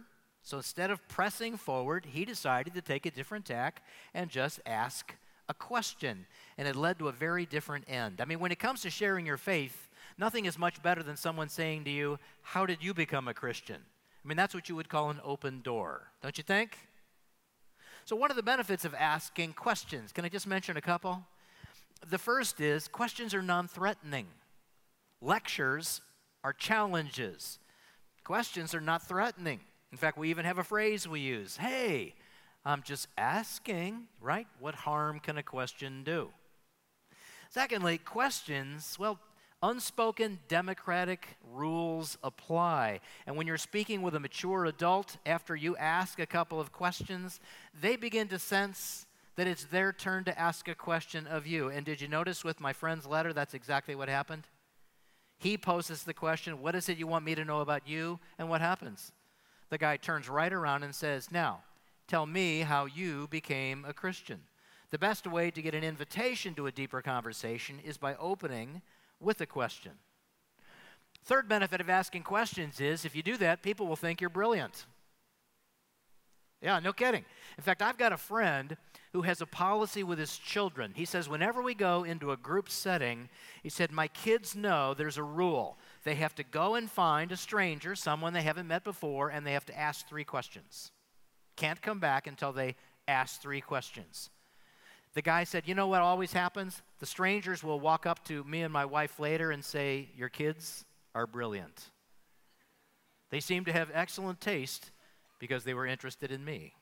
So 0.43 0.57
instead 0.57 0.91
of 0.91 1.07
pressing 1.07 1.57
forward, 1.57 2.05
he 2.05 2.25
decided 2.25 2.75
to 2.75 2.83
take 2.83 3.07
a 3.07 3.13
different 3.13 3.45
tack 3.45 3.81
and 4.13 4.29
just 4.29 4.59
ask 4.67 5.15
a 5.49 5.55
question. 5.55 6.27
And 6.59 6.67
it 6.67 6.75
led 6.75 6.99
to 6.99 7.07
a 7.07 7.13
very 7.13 7.47
different 7.47 7.85
end. 7.89 8.21
I 8.21 8.25
mean, 8.25 8.41
when 8.41 8.51
it 8.51 8.59
comes 8.59 8.83
to 8.83 8.91
sharing 8.91 9.25
your 9.25 9.37
faith, 9.37 9.89
Nothing 10.17 10.45
is 10.45 10.59
much 10.59 10.83
better 10.83 11.03
than 11.03 11.17
someone 11.17 11.49
saying 11.49 11.85
to 11.85 11.91
you, 11.91 12.19
How 12.43 12.67
did 12.67 12.83
you 12.83 12.95
become 12.95 13.29
a 13.29 13.35
Christian? 13.35 13.81
I 14.25 14.29
mean, 14.29 14.37
that's 14.37 14.55
what 14.55 14.69
you 14.69 14.77
would 14.77 14.89
call 14.89 15.11
an 15.11 15.21
open 15.25 15.61
door, 15.61 16.13
don't 16.23 16.39
you 16.39 16.45
think? 16.45 16.79
So, 18.05 18.17
one 18.17 18.31
of 18.31 18.37
the 18.37 18.43
benefits 18.43 18.85
of 18.85 18.95
asking 18.95 19.55
questions? 19.55 20.13
Can 20.13 20.25
I 20.25 20.29
just 20.29 20.47
mention 20.47 20.77
a 20.77 20.83
couple? 20.83 21.23
The 22.09 22.19
first 22.19 22.61
is 22.61 22.87
questions 22.87 23.35
are 23.35 23.43
non 23.43 23.69
threatening, 23.69 24.27
lectures 25.21 26.01
are 26.43 26.53
challenges. 26.53 27.59
Questions 28.25 28.75
are 28.75 28.81
not 28.81 29.07
threatening. 29.07 29.61
In 29.93 29.99
fact, 29.99 30.17
we 30.17 30.31
even 30.31 30.47
have 30.47 30.59
a 30.59 30.65
phrase 30.65 31.07
we 31.07 31.21
use 31.21 31.57
Hey, 31.57 32.15
I'm 32.65 32.83
just 32.83 33.09
asking, 33.19 34.05
right? 34.21 34.47
What 34.61 34.75
harm 34.75 35.21
can 35.21 35.37
a 35.37 35.43
question 35.43 36.03
do? 36.05 36.31
Secondly, 37.51 37.99
questions, 37.99 38.97
well, 38.99 39.19
Unspoken 39.65 40.41
democratic 40.47 41.39
rules 41.51 42.19
apply. 42.23 43.01
And 43.27 43.35
when 43.35 43.47
you're 43.47 43.57
speaking 43.57 44.03
with 44.03 44.15
a 44.15 44.21
mature 44.21 44.67
adult, 44.67 45.17
after 45.25 45.57
you 45.57 45.75
ask 45.79 46.19
a 46.19 46.27
couple 46.27 46.61
of 46.61 46.71
questions, 46.71 47.41
they 47.81 47.97
begin 47.97 48.29
to 48.29 48.39
sense 48.39 49.07
that 49.37 49.47
it's 49.47 49.65
their 49.65 49.91
turn 49.91 50.25
to 50.25 50.39
ask 50.39 50.69
a 50.69 50.75
question 50.75 51.27
of 51.27 51.47
you. 51.47 51.71
And 51.71 51.87
did 51.87 52.03
you 52.03 52.09
notice 52.09 52.45
with 52.45 52.61
my 52.61 52.75
friend's 52.75 53.07
letter, 53.07 53.33
that's 53.33 53.55
exactly 53.55 53.95
what 53.95 54.11
happened? 54.11 54.43
He 55.39 55.57
poses 55.57 56.03
the 56.03 56.13
question, 56.13 56.61
What 56.61 56.75
is 56.75 56.91
it 56.91 56.99
you 56.99 57.07
want 57.07 57.25
me 57.25 57.35
to 57.35 57.45
know 57.45 57.61
about 57.61 57.89
you? 57.89 58.21
And 58.39 58.51
what 58.51 58.61
happens? 58.61 59.13
The 59.71 59.79
guy 59.79 59.97
turns 59.97 60.29
right 60.29 60.53
around 60.53 60.83
and 60.83 60.95
says, 60.95 61.33
Now, 61.33 61.63
tell 62.07 62.27
me 62.27 62.61
how 62.61 62.85
you 62.85 63.29
became 63.29 63.87
a 63.89 63.95
Christian. 63.95 64.43
The 64.91 64.99
best 64.99 65.27
way 65.27 65.51
to 65.51 65.63
get 65.63 65.75
an 65.75 65.85
invitation 65.85 66.55
to 66.55 66.67
a 66.67 66.73
deeper 66.73 67.01
conversation 67.01 67.81
is 67.83 67.97
by 67.97 68.15
opening 68.17 68.83
with 69.25 69.41
a 69.41 69.47
question. 69.47 69.93
Third 71.25 71.49
benefit 71.49 71.81
of 71.81 71.89
asking 71.89 72.23
questions 72.23 72.81
is 72.81 73.05
if 73.05 73.17
you 73.17 73.23
do 73.23 73.37
that, 73.39 73.63
people 73.63 73.87
will 73.87 73.97
think 73.97 74.21
you're 74.21 74.31
brilliant. 74.31 74.87
Yeah, 76.61 76.79
no 76.81 76.93
kidding. 76.93 77.25
In 77.59 77.63
fact, 77.63 77.83
I've 77.83 77.99
got 77.99 78.13
a 78.13 78.17
friend 78.17 78.77
who 79.13 79.23
has 79.23 79.41
a 79.41 79.47
policy 79.47 80.03
with 80.03 80.19
his 80.19 80.37
children. 80.37 80.93
He 80.95 81.05
says, 81.05 81.29
whenever 81.29 81.63
we 81.63 81.75
go 81.75 82.05
into 82.05 82.33
a 82.33 82.37
group 82.37 82.71
setting, 82.71 83.29
he 83.63 83.69
said, 83.69 83.93
My 83.93 84.09
kids 84.09 84.57
know 84.57 84.95
there's 84.95 85.19
a 85.19 85.23
rule. 85.23 85.79
They 86.05 86.15
have 86.17 86.35
to 86.37 86.43
go 86.43 86.75
and 86.75 86.91
find 86.91 87.33
a 87.33 87.37
stranger, 87.37 87.95
someone 87.95 88.33
they 88.33 88.43
haven't 88.43 88.67
met 88.67 88.83
before, 88.83 89.29
and 89.29 89.47
they 89.47 89.53
have 89.53 89.67
to 89.67 89.79
ask 89.79 90.09
three 90.09 90.25
questions. 90.25 90.91
Can't 91.57 91.81
come 91.81 92.01
back 92.01 92.27
until 92.27 92.53
they 92.53 92.77
ask 93.07 93.41
three 93.41 93.61
questions. 93.61 94.31
The 95.15 95.23
guy 95.23 95.45
said, 95.45 95.67
You 95.67 95.75
know 95.75 95.87
what 95.87 96.03
always 96.03 96.33
happens? 96.33 96.83
The 96.99 97.07
strangers 97.07 97.63
will 97.63 97.81
walk 97.81 98.05
up 98.05 98.25
to 98.27 98.45
me 98.45 98.63
and 98.63 98.73
my 98.73 98.85
wife 98.85 99.19
later 99.19 99.51
and 99.51 99.65
say, 99.65 100.09
Your 100.17 100.29
kids 100.29 100.85
are 101.15 101.27
brilliant. 101.27 101.91
They 103.31 103.41
seem 103.41 103.65
to 103.65 103.73
have 103.73 103.91
excellent 103.95 104.41
taste 104.41 104.91
because 105.39 105.65
they 105.65 105.75
were 105.75 105.87
interested 105.87 106.31
in 106.31 106.45
me. 106.45 106.75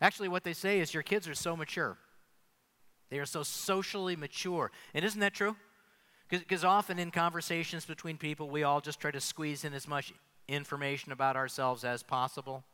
Actually, 0.00 0.28
what 0.28 0.44
they 0.44 0.52
say 0.52 0.80
is, 0.80 0.94
Your 0.94 1.02
kids 1.02 1.28
are 1.28 1.34
so 1.34 1.56
mature. 1.56 1.98
They 3.10 3.18
are 3.18 3.26
so 3.26 3.42
socially 3.42 4.16
mature. 4.16 4.70
And 4.94 5.04
isn't 5.04 5.20
that 5.20 5.34
true? 5.34 5.56
Because 6.30 6.64
often 6.64 6.98
in 6.98 7.10
conversations 7.10 7.84
between 7.84 8.16
people, 8.16 8.48
we 8.48 8.62
all 8.62 8.80
just 8.80 8.98
try 8.98 9.10
to 9.10 9.20
squeeze 9.20 9.64
in 9.64 9.74
as 9.74 9.86
much 9.86 10.12
information 10.48 11.12
about 11.12 11.36
ourselves 11.36 11.84
as 11.84 12.02
possible. 12.02 12.64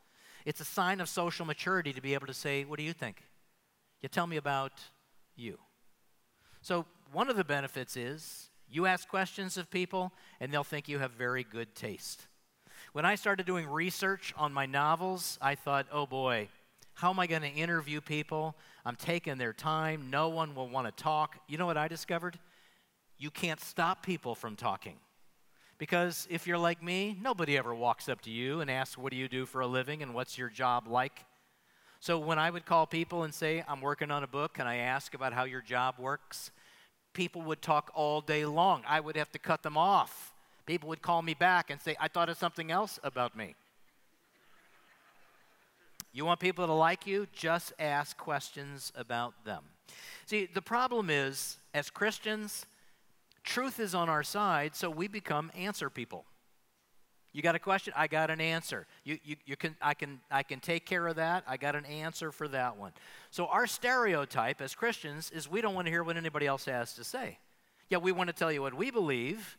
It's 0.45 0.61
a 0.61 0.65
sign 0.65 1.01
of 1.01 1.09
social 1.09 1.45
maturity 1.45 1.93
to 1.93 2.01
be 2.01 2.15
able 2.15 2.27
to 2.27 2.35
say, 2.35 2.65
What 2.65 2.79
do 2.79 2.85
you 2.85 2.93
think? 2.93 3.23
You 4.03 4.09
tell 4.09 4.27
me 4.27 4.37
about 4.37 4.73
you. 5.37 5.59
So, 6.63 6.87
one 7.13 7.29
of 7.29 7.37
the 7.37 7.45
benefits 7.45 7.97
is 7.97 8.51
you 8.69 8.87
ask 8.87 9.09
questions 9.09 9.57
of 9.57 9.71
people, 9.71 10.13
and 10.39 10.53
they'll 10.53 10.65
think 10.65 10.89
you 10.89 10.99
have 10.99 11.11
very 11.13 11.43
good 11.43 11.75
taste. 11.75 12.27
When 12.93 13.05
I 13.05 13.15
started 13.15 13.47
doing 13.47 13.69
research 13.69 14.33
on 14.37 14.53
my 14.53 14.67
novels, 14.67 15.39
I 15.41 15.55
thought, 15.55 15.87
oh 15.93 16.07
boy, 16.07 16.49
how 16.95 17.11
am 17.11 17.19
I 17.19 17.27
going 17.27 17.43
to 17.43 17.49
interview 17.49 18.01
people? 18.01 18.57
I'm 18.85 18.97
taking 18.97 19.39
their 19.39 19.53
time. 19.53 20.11
No 20.11 20.29
one 20.29 20.55
will 20.55 20.69
want 20.69 20.87
to 20.87 21.03
talk. 21.03 21.39
You 21.49 21.59
know 21.59 21.67
what 21.67 21.77
I 21.77 21.89
discovered? 21.89 22.39
You 23.19 23.31
can't 23.31 23.61
stop 23.61 24.05
people 24.05 24.35
from 24.35 24.57
talking. 24.57 24.97
Because 25.79 26.29
if 26.31 26.47
you're 26.47 26.59
like 26.59 26.83
me, 26.83 27.17
nobody 27.21 27.57
ever 27.57 27.75
walks 27.75 28.09
up 28.09 28.21
to 28.23 28.31
you 28.31 28.61
and 28.61 28.71
asks, 28.71 28.99
What 28.99 29.13
do 29.13 29.17
you 29.17 29.29
do 29.29 29.47
for 29.47 29.63
a 29.63 29.67
living 29.67 30.03
and 30.03 30.15
what's 30.15 30.37
your 30.37 30.51
job 30.51 30.87
like? 30.87 31.25
So 32.01 32.19
when 32.19 32.39
I 32.39 32.51
would 32.51 32.65
call 32.65 32.87
people 32.87 33.25
and 33.25 33.35
say, 33.35 33.63
I'm 33.69 33.83
working 33.83 34.11
on 34.11 34.25
a 34.25 34.27
book, 34.27 34.59
and 34.59 34.67
I 34.67 34.77
ask 34.77 35.13
about 35.13 35.35
how 35.35 35.45
your 35.45 35.61
job 35.61 35.97
works, 35.99 36.51
people 37.13 37.43
would 37.43 37.61
talk 37.61 37.91
all 37.95 38.23
day 38.23 38.47
long. 38.47 38.83
I 38.89 39.01
would 39.01 39.17
have 39.17 39.31
to 39.33 39.39
cut 39.39 39.63
them 39.63 39.77
off. 39.77 40.33
People 40.65 40.89
would 40.89 41.03
call 41.03 41.21
me 41.21 41.35
back 41.35 41.69
and 41.69 41.79
say, 41.79 41.97
I 42.01 42.09
thought 42.09 42.31
of 42.31 42.39
something 42.39 42.71
else 42.71 42.99
about 43.03 43.37
me. 43.37 43.55
You 46.13 46.25
want 46.25 46.41
people 46.41 46.67
to 46.67 46.73
like 46.73 47.07
you? 47.07 47.27
Just 47.35 47.75
ask 47.79 48.17
questions 48.17 48.93
about 48.97 49.45
them. 49.45 49.63
See, 50.25 50.49
the 50.53 50.63
problem 50.63 51.11
is, 51.11 51.59
as 51.75 51.91
Christians, 51.91 52.65
truth 53.45 53.79
is 53.79 53.95
on 53.95 54.09
our 54.09 54.23
side, 54.23 54.75
so 54.75 54.89
we 54.89 55.07
become 55.07 55.53
answer 55.55 55.91
people. 55.91 56.25
You 57.33 57.43
got 57.43 57.55
a 57.55 57.61
question? 57.61 57.93
I 57.97 58.09
got 58.09 58.31
an 58.31 58.41
answer. 58.41 58.87
You, 59.05 59.19
you, 59.25 59.37
you 59.47 59.57
can, 59.57 59.77
I, 59.81 59.95
can, 59.95 60.21
I 60.31 60.43
can 60.43 60.59
take 60.59 60.85
care 60.85 61.07
of 61.07 61.17
that. 61.17 61.45
I 61.47 61.57
got 61.57 61.77
an 61.77 61.85
answer 61.87 62.33
for 62.33 62.49
that 62.49 62.77
one. 62.77 62.93
So, 63.31 63.47
our 63.47 63.67
stereotype 63.69 64.61
as 64.61 64.75
Christians 64.75 65.31
is 65.31 65.49
we 65.49 65.61
don't 65.61 65.75
want 65.75 65.87
to 65.87 65.93
hear 65.93 66.03
what 66.03 66.17
anybody 66.17 66.47
else 66.47 66.65
has 66.65 66.95
to 66.95 67.05
say. 67.05 67.39
Yeah, 67.89 67.99
we 67.99 68.11
want 68.13 68.29
to 68.29 68.33
tell 68.33 68.51
you 68.51 68.63
what 68.63 68.75
we 68.75 68.91
believe. 68.91 69.57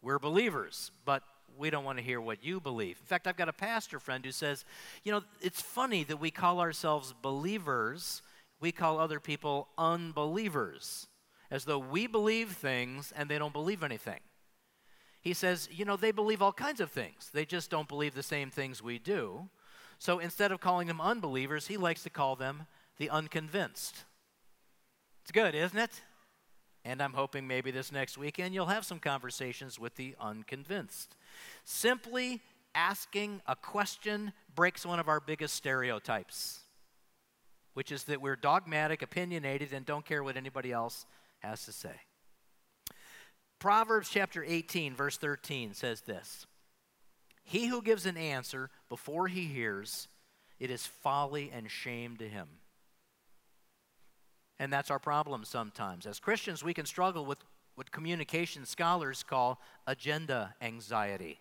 We're 0.00 0.20
believers, 0.20 0.92
but 1.04 1.24
we 1.56 1.70
don't 1.70 1.84
want 1.84 1.98
to 1.98 2.04
hear 2.04 2.20
what 2.20 2.44
you 2.44 2.60
believe. 2.60 2.98
In 3.00 3.06
fact, 3.06 3.26
I've 3.26 3.36
got 3.36 3.48
a 3.48 3.52
pastor 3.52 3.98
friend 3.98 4.24
who 4.24 4.30
says, 4.30 4.64
you 5.02 5.10
know, 5.10 5.22
it's 5.40 5.60
funny 5.60 6.04
that 6.04 6.18
we 6.18 6.30
call 6.30 6.60
ourselves 6.60 7.14
believers, 7.20 8.22
we 8.60 8.70
call 8.70 9.00
other 9.00 9.18
people 9.18 9.68
unbelievers. 9.76 11.08
as 11.50 11.64
though 11.64 11.78
we 11.78 12.06
believe 12.06 12.52
things 12.52 13.12
and 13.16 13.28
they 13.28 13.38
don't 13.38 13.52
believe 13.52 13.82
anything. 13.82 14.20
He 15.28 15.34
says, 15.34 15.68
you 15.70 15.84
know, 15.84 15.98
they 15.98 16.10
believe 16.10 16.40
all 16.40 16.54
kinds 16.54 16.80
of 16.80 16.90
things. 16.90 17.28
They 17.34 17.44
just 17.44 17.68
don't 17.68 17.86
believe 17.86 18.14
the 18.14 18.22
same 18.22 18.50
things 18.50 18.82
we 18.82 18.98
do. 18.98 19.50
So 19.98 20.20
instead 20.20 20.52
of 20.52 20.60
calling 20.60 20.86
them 20.88 21.02
unbelievers, 21.02 21.66
he 21.66 21.76
likes 21.76 22.02
to 22.04 22.08
call 22.08 22.34
them 22.34 22.62
the 22.96 23.10
unconvinced. 23.10 24.04
It's 25.20 25.30
good, 25.30 25.54
isn't 25.54 25.76
it? 25.76 26.00
And 26.82 27.02
I'm 27.02 27.12
hoping 27.12 27.46
maybe 27.46 27.70
this 27.70 27.92
next 27.92 28.16
weekend 28.16 28.54
you'll 28.54 28.68
have 28.68 28.86
some 28.86 29.00
conversations 29.00 29.78
with 29.78 29.96
the 29.96 30.16
unconvinced. 30.18 31.14
Simply 31.62 32.40
asking 32.74 33.42
a 33.46 33.54
question 33.54 34.32
breaks 34.54 34.86
one 34.86 34.98
of 34.98 35.08
our 35.08 35.20
biggest 35.20 35.54
stereotypes, 35.54 36.60
which 37.74 37.92
is 37.92 38.04
that 38.04 38.22
we're 38.22 38.34
dogmatic, 38.34 39.02
opinionated, 39.02 39.74
and 39.74 39.84
don't 39.84 40.06
care 40.06 40.24
what 40.24 40.38
anybody 40.38 40.72
else 40.72 41.04
has 41.40 41.66
to 41.66 41.72
say. 41.72 42.00
Proverbs 43.58 44.08
chapter 44.08 44.44
18, 44.44 44.94
verse 44.94 45.16
13 45.16 45.74
says 45.74 46.02
this 46.02 46.46
He 47.44 47.66
who 47.66 47.82
gives 47.82 48.06
an 48.06 48.16
answer 48.16 48.70
before 48.88 49.28
he 49.28 49.44
hears, 49.44 50.08
it 50.60 50.70
is 50.70 50.86
folly 50.86 51.50
and 51.52 51.70
shame 51.70 52.16
to 52.16 52.28
him. 52.28 52.48
And 54.60 54.72
that's 54.72 54.90
our 54.90 54.98
problem 54.98 55.44
sometimes. 55.44 56.06
As 56.06 56.18
Christians, 56.18 56.64
we 56.64 56.74
can 56.74 56.86
struggle 56.86 57.24
with 57.24 57.38
what 57.76 57.92
communication 57.92 58.66
scholars 58.66 59.22
call 59.22 59.60
agenda 59.86 60.54
anxiety. 60.60 61.38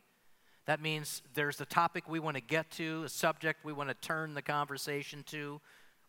That 0.65 0.81
means 0.81 1.23
there's 1.33 1.59
a 1.61 1.65
topic 1.65 2.07
we 2.07 2.19
want 2.19 2.35
to 2.35 2.43
get 2.43 2.69
to, 2.71 3.03
a 3.05 3.09
subject 3.09 3.65
we 3.65 3.73
want 3.73 3.89
to 3.89 3.95
turn 3.95 4.33
the 4.33 4.41
conversation 4.41 5.23
to. 5.27 5.59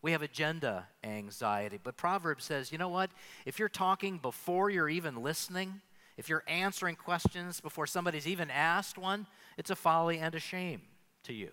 We 0.01 0.11
have 0.11 0.21
agenda 0.21 0.87
anxiety. 1.03 1.79
But 1.81 1.97
Proverbs 1.97 2.45
says, 2.45 2.71
you 2.71 2.77
know 2.77 2.89
what? 2.89 3.09
If 3.45 3.57
you're 3.57 3.69
talking 3.69 4.17
before 4.17 4.69
you're 4.69 4.89
even 4.89 5.23
listening, 5.23 5.81
if 6.19 6.27
you're 6.27 6.43
answering 6.49 6.97
questions 6.97 7.61
before 7.61 7.87
somebody's 7.87 8.27
even 8.27 8.51
asked 8.51 8.97
one, 8.97 9.25
it's 9.57 9.69
a 9.69 9.75
folly 9.75 10.19
and 10.19 10.35
a 10.35 10.39
shame 10.39 10.81
to 11.23 11.31
you. 11.31 11.51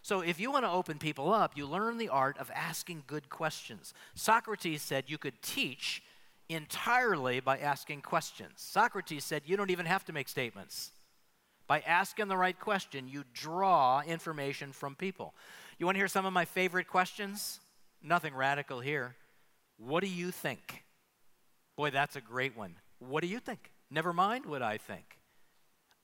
So, 0.00 0.20
if 0.20 0.38
you 0.38 0.52
want 0.52 0.64
to 0.64 0.70
open 0.70 0.98
people 0.98 1.34
up, 1.34 1.56
you 1.56 1.66
learn 1.66 1.98
the 1.98 2.08
art 2.08 2.38
of 2.38 2.52
asking 2.54 3.02
good 3.08 3.28
questions. 3.28 3.94
Socrates 4.14 4.80
said 4.80 5.04
you 5.08 5.18
could 5.18 5.42
teach 5.42 6.04
entirely 6.48 7.40
by 7.40 7.58
asking 7.58 8.02
questions. 8.02 8.52
Socrates 8.58 9.24
said 9.24 9.42
you 9.44 9.56
don't 9.56 9.70
even 9.72 9.86
have 9.86 10.04
to 10.04 10.12
make 10.12 10.28
statements. 10.28 10.92
By 11.66 11.80
asking 11.80 12.28
the 12.28 12.36
right 12.36 12.58
question, 12.58 13.08
you 13.08 13.24
draw 13.34 14.02
information 14.02 14.70
from 14.72 14.94
people. 14.94 15.34
You 15.80 15.86
want 15.86 15.96
to 15.96 16.00
hear 16.00 16.06
some 16.06 16.26
of 16.26 16.32
my 16.32 16.44
favorite 16.44 16.86
questions? 16.86 17.58
Nothing 18.00 18.36
radical 18.36 18.78
here. 18.78 19.16
What 19.78 20.04
do 20.04 20.08
you 20.08 20.30
think? 20.30 20.84
Boy, 21.76 21.90
that's 21.90 22.14
a 22.14 22.20
great 22.20 22.56
one. 22.56 22.76
What 23.08 23.22
do 23.22 23.26
you 23.26 23.40
think? 23.40 23.70
Never 23.90 24.12
mind 24.12 24.46
what 24.46 24.62
I 24.62 24.78
think. 24.78 25.18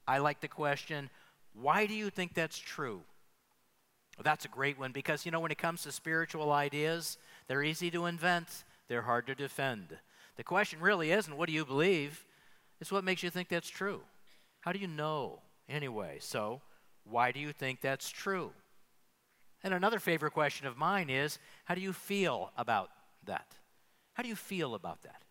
I 0.06 0.18
like 0.18 0.40
the 0.40 0.48
question, 0.48 1.10
why 1.52 1.86
do 1.86 1.94
you 1.94 2.10
think 2.10 2.34
that's 2.34 2.58
true? 2.58 3.02
Well, 4.16 4.24
that's 4.24 4.44
a 4.44 4.48
great 4.48 4.78
one 4.78 4.92
because, 4.92 5.24
you 5.24 5.30
know, 5.30 5.40
when 5.40 5.52
it 5.52 5.58
comes 5.58 5.82
to 5.82 5.92
spiritual 5.92 6.50
ideas, 6.50 7.18
they're 7.46 7.62
easy 7.62 7.90
to 7.90 8.06
invent, 8.06 8.64
they're 8.88 9.02
hard 9.02 9.26
to 9.26 9.34
defend. 9.34 9.98
The 10.36 10.44
question 10.44 10.80
really 10.80 11.12
isn't, 11.12 11.36
what 11.36 11.48
do 11.48 11.52
you 11.52 11.64
believe? 11.64 12.24
It's 12.80 12.92
what 12.92 13.04
makes 13.04 13.22
you 13.22 13.30
think 13.30 13.48
that's 13.48 13.68
true. 13.68 14.00
How 14.60 14.72
do 14.72 14.78
you 14.78 14.88
know 14.88 15.40
anyway? 15.68 16.18
So, 16.20 16.62
why 17.04 17.32
do 17.32 17.38
you 17.38 17.52
think 17.52 17.80
that's 17.80 18.10
true? 18.10 18.52
And 19.62 19.74
another 19.74 19.98
favorite 19.98 20.32
question 20.32 20.66
of 20.66 20.76
mine 20.76 21.10
is, 21.10 21.38
how 21.64 21.74
do 21.74 21.80
you 21.80 21.92
feel 21.92 22.52
about 22.56 22.90
that? 23.24 23.54
How 24.14 24.22
do 24.22 24.28
you 24.28 24.36
feel 24.36 24.74
about 24.74 25.02
that? 25.02 25.22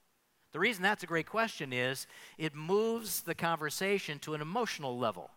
The 0.54 0.60
reason 0.60 0.84
that's 0.84 1.04
a 1.04 1.08
great 1.08 1.28
question 1.28 1.74
is 1.74 2.08
it 2.38 2.56
moves 2.56 3.22
the 3.22 3.36
conversation 3.36 4.20
to 4.20 4.34
an 4.34 4.42
emotional 4.42 4.98
level. 4.98 5.30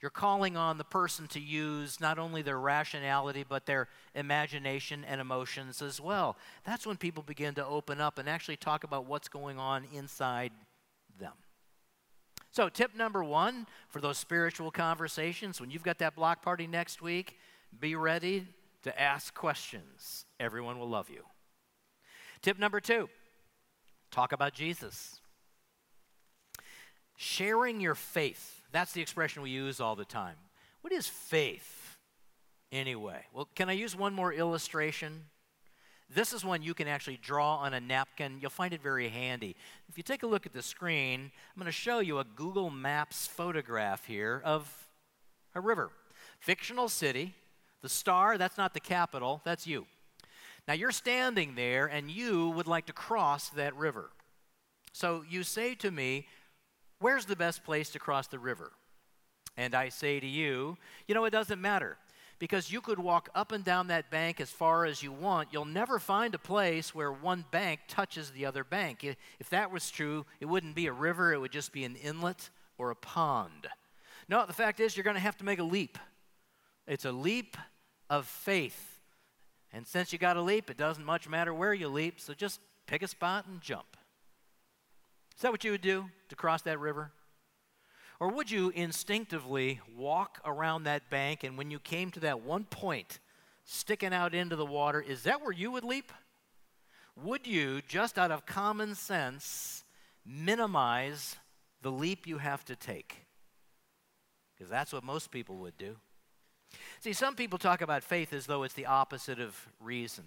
You're 0.00 0.10
calling 0.10 0.56
on 0.56 0.78
the 0.78 0.84
person 0.84 1.28
to 1.28 1.40
use 1.40 2.00
not 2.00 2.18
only 2.18 2.42
their 2.42 2.58
rationality, 2.58 3.44
but 3.48 3.66
their 3.66 3.88
imagination 4.16 5.04
and 5.08 5.20
emotions 5.20 5.80
as 5.80 6.00
well. 6.00 6.36
That's 6.64 6.84
when 6.84 6.96
people 6.96 7.22
begin 7.22 7.54
to 7.54 7.64
open 7.64 8.00
up 8.00 8.18
and 8.18 8.28
actually 8.28 8.56
talk 8.56 8.82
about 8.82 9.06
what's 9.06 9.28
going 9.28 9.60
on 9.60 9.84
inside 9.94 10.50
them. 11.20 11.34
So, 12.50 12.68
tip 12.68 12.96
number 12.96 13.22
one 13.22 13.66
for 13.88 14.00
those 14.00 14.18
spiritual 14.18 14.72
conversations 14.72 15.60
when 15.60 15.70
you've 15.70 15.84
got 15.84 15.98
that 16.00 16.16
block 16.16 16.42
party 16.42 16.66
next 16.66 17.00
week, 17.00 17.38
be 17.78 17.94
ready 17.94 18.46
to 18.82 19.00
ask 19.00 19.32
questions. 19.32 20.26
Everyone 20.40 20.80
will 20.80 20.88
love 20.88 21.08
you. 21.08 21.22
Tip 22.42 22.58
number 22.58 22.80
two 22.80 23.08
talk 24.12 24.32
about 24.32 24.52
Jesus. 24.54 25.20
Sharing 27.16 27.80
your 27.80 27.94
faith 27.94 28.62
that's 28.72 28.92
the 28.92 29.02
expression 29.02 29.42
we 29.42 29.50
use 29.50 29.80
all 29.80 29.94
the 29.94 30.04
time. 30.04 30.36
What 30.80 30.92
is 30.92 31.06
faith 31.06 31.98
anyway? 32.72 33.26
Well, 33.32 33.48
can 33.54 33.68
I 33.68 33.74
use 33.74 33.94
one 33.94 34.14
more 34.14 34.32
illustration? 34.32 35.26
This 36.08 36.32
is 36.32 36.44
one 36.44 36.62
you 36.62 36.74
can 36.74 36.88
actually 36.88 37.18
draw 37.18 37.56
on 37.56 37.74
a 37.74 37.80
napkin. 37.80 38.38
You'll 38.40 38.50
find 38.50 38.72
it 38.72 38.82
very 38.82 39.08
handy. 39.08 39.56
If 39.88 39.96
you 39.96 40.02
take 40.02 40.22
a 40.22 40.26
look 40.26 40.46
at 40.46 40.52
the 40.52 40.62
screen, 40.62 41.20
I'm 41.54 41.60
going 41.60 41.66
to 41.66 41.72
show 41.72 42.00
you 42.00 42.18
a 42.18 42.24
Google 42.24 42.70
Maps 42.70 43.26
photograph 43.26 44.06
here 44.06 44.42
of 44.44 44.88
a 45.54 45.60
river. 45.60 45.90
Fictional 46.40 46.88
city. 46.88 47.34
The 47.82 47.88
star, 47.88 48.38
that's 48.38 48.56
not 48.56 48.74
the 48.74 48.80
capital, 48.80 49.40
that's 49.44 49.66
you. 49.66 49.86
Now 50.68 50.74
you're 50.74 50.92
standing 50.92 51.54
there 51.54 51.86
and 51.86 52.10
you 52.10 52.50
would 52.50 52.66
like 52.66 52.86
to 52.86 52.92
cross 52.92 53.48
that 53.50 53.76
river. 53.76 54.10
So 54.92 55.24
you 55.28 55.42
say 55.42 55.74
to 55.76 55.90
me, 55.90 56.26
Where's 57.02 57.24
the 57.24 57.34
best 57.34 57.64
place 57.64 57.90
to 57.90 57.98
cross 57.98 58.28
the 58.28 58.38
river? 58.38 58.70
And 59.56 59.74
I 59.74 59.88
say 59.88 60.20
to 60.20 60.26
you, 60.26 60.76
you 61.08 61.16
know, 61.16 61.24
it 61.24 61.30
doesn't 61.30 61.60
matter 61.60 61.98
because 62.38 62.70
you 62.70 62.80
could 62.80 63.00
walk 63.00 63.28
up 63.34 63.50
and 63.50 63.64
down 63.64 63.88
that 63.88 64.08
bank 64.08 64.40
as 64.40 64.50
far 64.50 64.84
as 64.84 65.02
you 65.02 65.10
want. 65.10 65.48
You'll 65.50 65.64
never 65.64 65.98
find 65.98 66.32
a 66.32 66.38
place 66.38 66.94
where 66.94 67.10
one 67.10 67.44
bank 67.50 67.80
touches 67.88 68.30
the 68.30 68.46
other 68.46 68.62
bank. 68.62 69.04
If 69.40 69.50
that 69.50 69.72
was 69.72 69.90
true, 69.90 70.26
it 70.38 70.46
wouldn't 70.46 70.76
be 70.76 70.86
a 70.86 70.92
river, 70.92 71.32
it 71.32 71.40
would 71.40 71.50
just 71.50 71.72
be 71.72 71.84
an 71.84 71.96
inlet 71.96 72.50
or 72.78 72.90
a 72.90 72.96
pond. 72.96 73.66
No, 74.28 74.46
the 74.46 74.52
fact 74.52 74.78
is, 74.78 74.96
you're 74.96 75.04
going 75.04 75.14
to 75.14 75.20
have 75.20 75.36
to 75.38 75.44
make 75.44 75.58
a 75.58 75.64
leap. 75.64 75.98
It's 76.86 77.04
a 77.04 77.12
leap 77.12 77.56
of 78.08 78.26
faith. 78.26 78.91
And 79.72 79.86
since 79.86 80.12
you 80.12 80.18
got 80.18 80.36
a 80.36 80.42
leap, 80.42 80.70
it 80.70 80.76
doesn't 80.76 81.04
much 81.04 81.28
matter 81.28 81.54
where 81.54 81.72
you 81.72 81.88
leap, 81.88 82.20
so 82.20 82.34
just 82.34 82.60
pick 82.86 83.02
a 83.02 83.08
spot 83.08 83.46
and 83.46 83.60
jump. 83.60 83.96
Is 85.34 85.42
that 85.42 85.52
what 85.52 85.64
you 85.64 85.70
would 85.70 85.80
do 85.80 86.10
to 86.28 86.36
cross 86.36 86.62
that 86.62 86.78
river? 86.78 87.10
Or 88.20 88.28
would 88.28 88.50
you 88.50 88.70
instinctively 88.70 89.80
walk 89.96 90.40
around 90.44 90.84
that 90.84 91.10
bank 91.10 91.42
and 91.42 91.58
when 91.58 91.70
you 91.70 91.78
came 91.78 92.10
to 92.12 92.20
that 92.20 92.42
one 92.42 92.64
point 92.64 93.18
sticking 93.64 94.12
out 94.12 94.34
into 94.34 94.56
the 94.56 94.66
water, 94.66 95.00
is 95.00 95.22
that 95.22 95.42
where 95.42 95.52
you 95.52 95.70
would 95.70 95.84
leap? 95.84 96.12
Would 97.16 97.46
you, 97.46 97.82
just 97.88 98.18
out 98.18 98.30
of 98.30 98.46
common 98.46 98.94
sense, 98.94 99.84
minimize 100.24 101.36
the 101.82 101.90
leap 101.90 102.26
you 102.26 102.38
have 102.38 102.64
to 102.66 102.76
take? 102.76 103.26
Because 104.54 104.70
that's 104.70 104.92
what 104.92 105.04
most 105.04 105.30
people 105.30 105.56
would 105.56 105.76
do. 105.76 105.96
See, 107.00 107.12
some 107.12 107.34
people 107.34 107.58
talk 107.58 107.80
about 107.80 108.02
faith 108.02 108.32
as 108.32 108.46
though 108.46 108.62
it's 108.62 108.74
the 108.74 108.86
opposite 108.86 109.40
of 109.40 109.68
reason. 109.80 110.24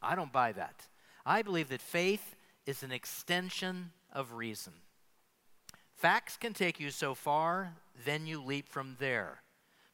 I 0.00 0.14
don't 0.14 0.32
buy 0.32 0.52
that. 0.52 0.86
I 1.24 1.42
believe 1.42 1.68
that 1.68 1.80
faith 1.80 2.34
is 2.66 2.82
an 2.82 2.92
extension 2.92 3.92
of 4.12 4.32
reason. 4.32 4.72
Facts 5.94 6.36
can 6.36 6.52
take 6.52 6.80
you 6.80 6.90
so 6.90 7.14
far, 7.14 7.74
then 8.04 8.26
you 8.26 8.42
leap 8.42 8.68
from 8.68 8.96
there. 8.98 9.42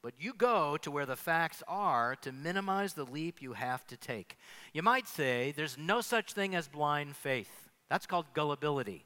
But 0.03 0.15
you 0.19 0.33
go 0.33 0.77
to 0.79 0.91
where 0.91 1.07
the 1.07 1.17
facts 1.17 1.63
are 1.67 2.17
to 2.23 2.33
minimize 2.33 2.95
the 2.95 3.05
leap 3.05 3.43
you 3.43 3.55
have 3.55 3.87
to 3.89 3.97
take. 3.97 4.39
You 4.73 4.83
might 4.83 5.09
say 5.09 5.53
there's 5.53 5.77
no 5.77 6.01
such 6.01 6.33
thing 6.33 6.55
as 6.55 6.69
blind 6.69 7.17
faith. 7.17 7.69
That's 7.91 8.07
called 8.07 8.33
gullibility. 8.33 9.05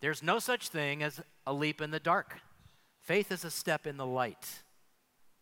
There's 0.00 0.22
no 0.22 0.38
such 0.38 0.68
thing 0.68 1.02
as 1.02 1.20
a 1.46 1.52
leap 1.52 1.80
in 1.80 1.90
the 1.90 2.00
dark. 2.00 2.40
Faith 3.00 3.32
is 3.32 3.44
a 3.44 3.50
step 3.50 3.86
in 3.86 3.96
the 3.96 4.06
light. 4.06 4.62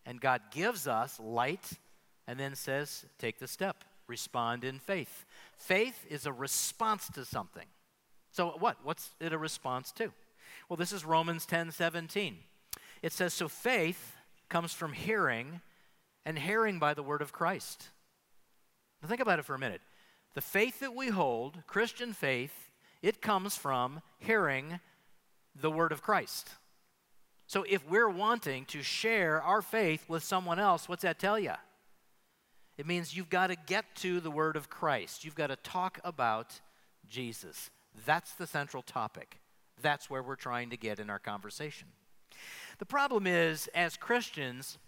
And 0.06 0.20
God 0.20 0.42
gives 0.50 0.86
us 0.86 1.18
light 1.18 1.72
and 2.26 2.38
then 2.38 2.54
says, 2.54 3.06
take 3.18 3.38
the 3.38 3.48
step, 3.48 3.84
respond 4.06 4.64
in 4.64 4.78
faith. 4.78 5.24
Faith 5.56 6.04
is 6.08 6.26
a 6.26 6.32
response 6.32 7.08
to 7.14 7.24
something. 7.24 7.66
So 8.30 8.56
what? 8.58 8.78
What's 8.82 9.10
it 9.20 9.32
a 9.32 9.38
response 9.38 9.92
to? 9.92 10.12
Well, 10.68 10.76
this 10.76 10.92
is 10.92 11.04
Romans 11.04 11.46
10 11.46 11.70
17. 11.70 12.36
It 13.02 13.12
says, 13.12 13.32
So 13.32 13.48
faith 13.48 14.16
comes 14.48 14.72
from 14.72 14.92
hearing, 14.92 15.60
and 16.24 16.38
hearing 16.38 16.78
by 16.78 16.94
the 16.94 17.02
word 17.02 17.22
of 17.22 17.32
Christ. 17.32 17.90
Now 19.02 19.08
think 19.08 19.20
about 19.20 19.38
it 19.38 19.44
for 19.44 19.54
a 19.54 19.58
minute. 19.58 19.82
The 20.34 20.40
faith 20.40 20.80
that 20.80 20.94
we 20.94 21.08
hold, 21.08 21.62
Christian 21.66 22.12
faith, 22.12 22.70
it 23.02 23.22
comes 23.22 23.56
from 23.56 24.02
hearing 24.18 24.80
the 25.54 25.70
word 25.70 25.92
of 25.92 26.02
Christ. 26.02 26.48
So 27.46 27.64
if 27.68 27.88
we're 27.88 28.08
wanting 28.08 28.64
to 28.66 28.82
share 28.82 29.42
our 29.42 29.62
faith 29.62 30.08
with 30.08 30.22
someone 30.24 30.58
else, 30.58 30.88
what's 30.88 31.02
that 31.02 31.18
tell 31.18 31.38
you? 31.38 31.52
It 32.76 32.86
means 32.86 33.16
you've 33.16 33.30
got 33.30 33.48
to 33.48 33.56
get 33.56 33.84
to 33.96 34.20
the 34.20 34.30
word 34.30 34.56
of 34.56 34.68
Christ. 34.68 35.24
You've 35.24 35.34
got 35.34 35.48
to 35.48 35.56
talk 35.56 36.00
about 36.02 36.60
Jesus. 37.08 37.70
That's 38.06 38.32
the 38.32 38.46
central 38.46 38.82
topic. 38.82 39.38
That's 39.80 40.10
where 40.10 40.22
we're 40.22 40.36
trying 40.36 40.70
to 40.70 40.76
get 40.76 40.98
in 40.98 41.10
our 41.10 41.18
conversation. 41.18 41.88
The 42.78 42.86
problem 42.86 43.26
is, 43.26 43.68
as 43.74 43.96
Christians, 43.96 44.78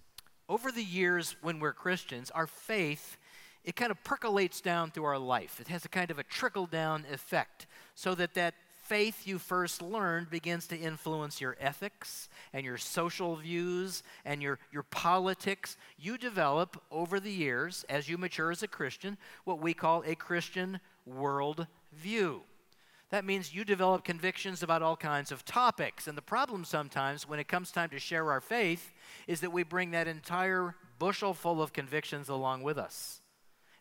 over 0.49 0.73
the 0.73 0.83
years 0.83 1.37
when 1.43 1.61
we're 1.61 1.73
Christians, 1.73 2.31
our 2.31 2.47
faith 2.47 3.17
it 3.67 3.75
kind 3.75 3.91
of 3.91 4.03
percolates 4.05 4.61
down 4.61 4.93
through 4.93 5.05
our 5.05 5.19
life. 5.19 5.61
It 5.61 5.67
has 5.69 5.85
a 5.85 5.89
kind 5.89 6.13
of 6.13 6.21
a 6.21 6.23
trickle 6.23 6.67
down 6.67 7.05
effect 7.13 7.67
so 7.97 8.15
that 8.15 8.35
that 8.35 8.55
faith 8.89 9.27
you 9.27 9.39
first 9.39 9.83
learned 9.83 10.31
begins 10.31 10.67
to 10.69 10.77
influence 10.77 11.41
your 11.41 11.57
ethics 11.61 12.29
and 12.53 12.65
your 12.65 12.77
social 12.77 13.37
views 13.37 14.03
and 14.25 14.41
your, 14.41 14.59
your 14.73 14.85
politics. 14.85 15.77
You 15.99 16.17
develop 16.17 16.81
over 16.91 17.19
the 17.19 17.33
years, 17.33 17.85
as 17.89 18.09
you 18.09 18.17
mature 18.17 18.51
as 18.51 18.63
a 18.63 18.69
Christian, 18.69 19.19
what 19.45 19.61
we 19.61 19.75
call 19.75 20.05
a 20.07 20.15
Christian 20.15 20.81
world 21.05 21.67
view. 21.93 22.43
That 23.11 23.25
means 23.25 23.55
you 23.55 23.65
develop 23.65 24.05
convictions 24.05 24.63
about 24.63 24.83
all 24.83 24.97
kinds 24.97 25.31
of 25.31 25.45
topics. 25.45 26.07
And 26.07 26.17
the 26.17 26.23
problem 26.23 26.65
sometimes 26.65 27.29
when 27.29 27.39
it 27.39 27.49
comes 27.49 27.71
time 27.71 27.91
to 27.91 27.99
share 27.99 28.31
our 28.31 28.41
faith 28.41 28.93
is 29.27 29.41
that 29.41 29.53
we 29.53 29.63
bring 29.63 29.93
that 29.93 30.09
entire 30.09 30.75
bushel 30.99 31.35
full 31.35 31.63
of 31.63 31.73
convictions 31.73 32.29
along 32.29 32.63
with 32.63 32.79
us. 32.79 33.21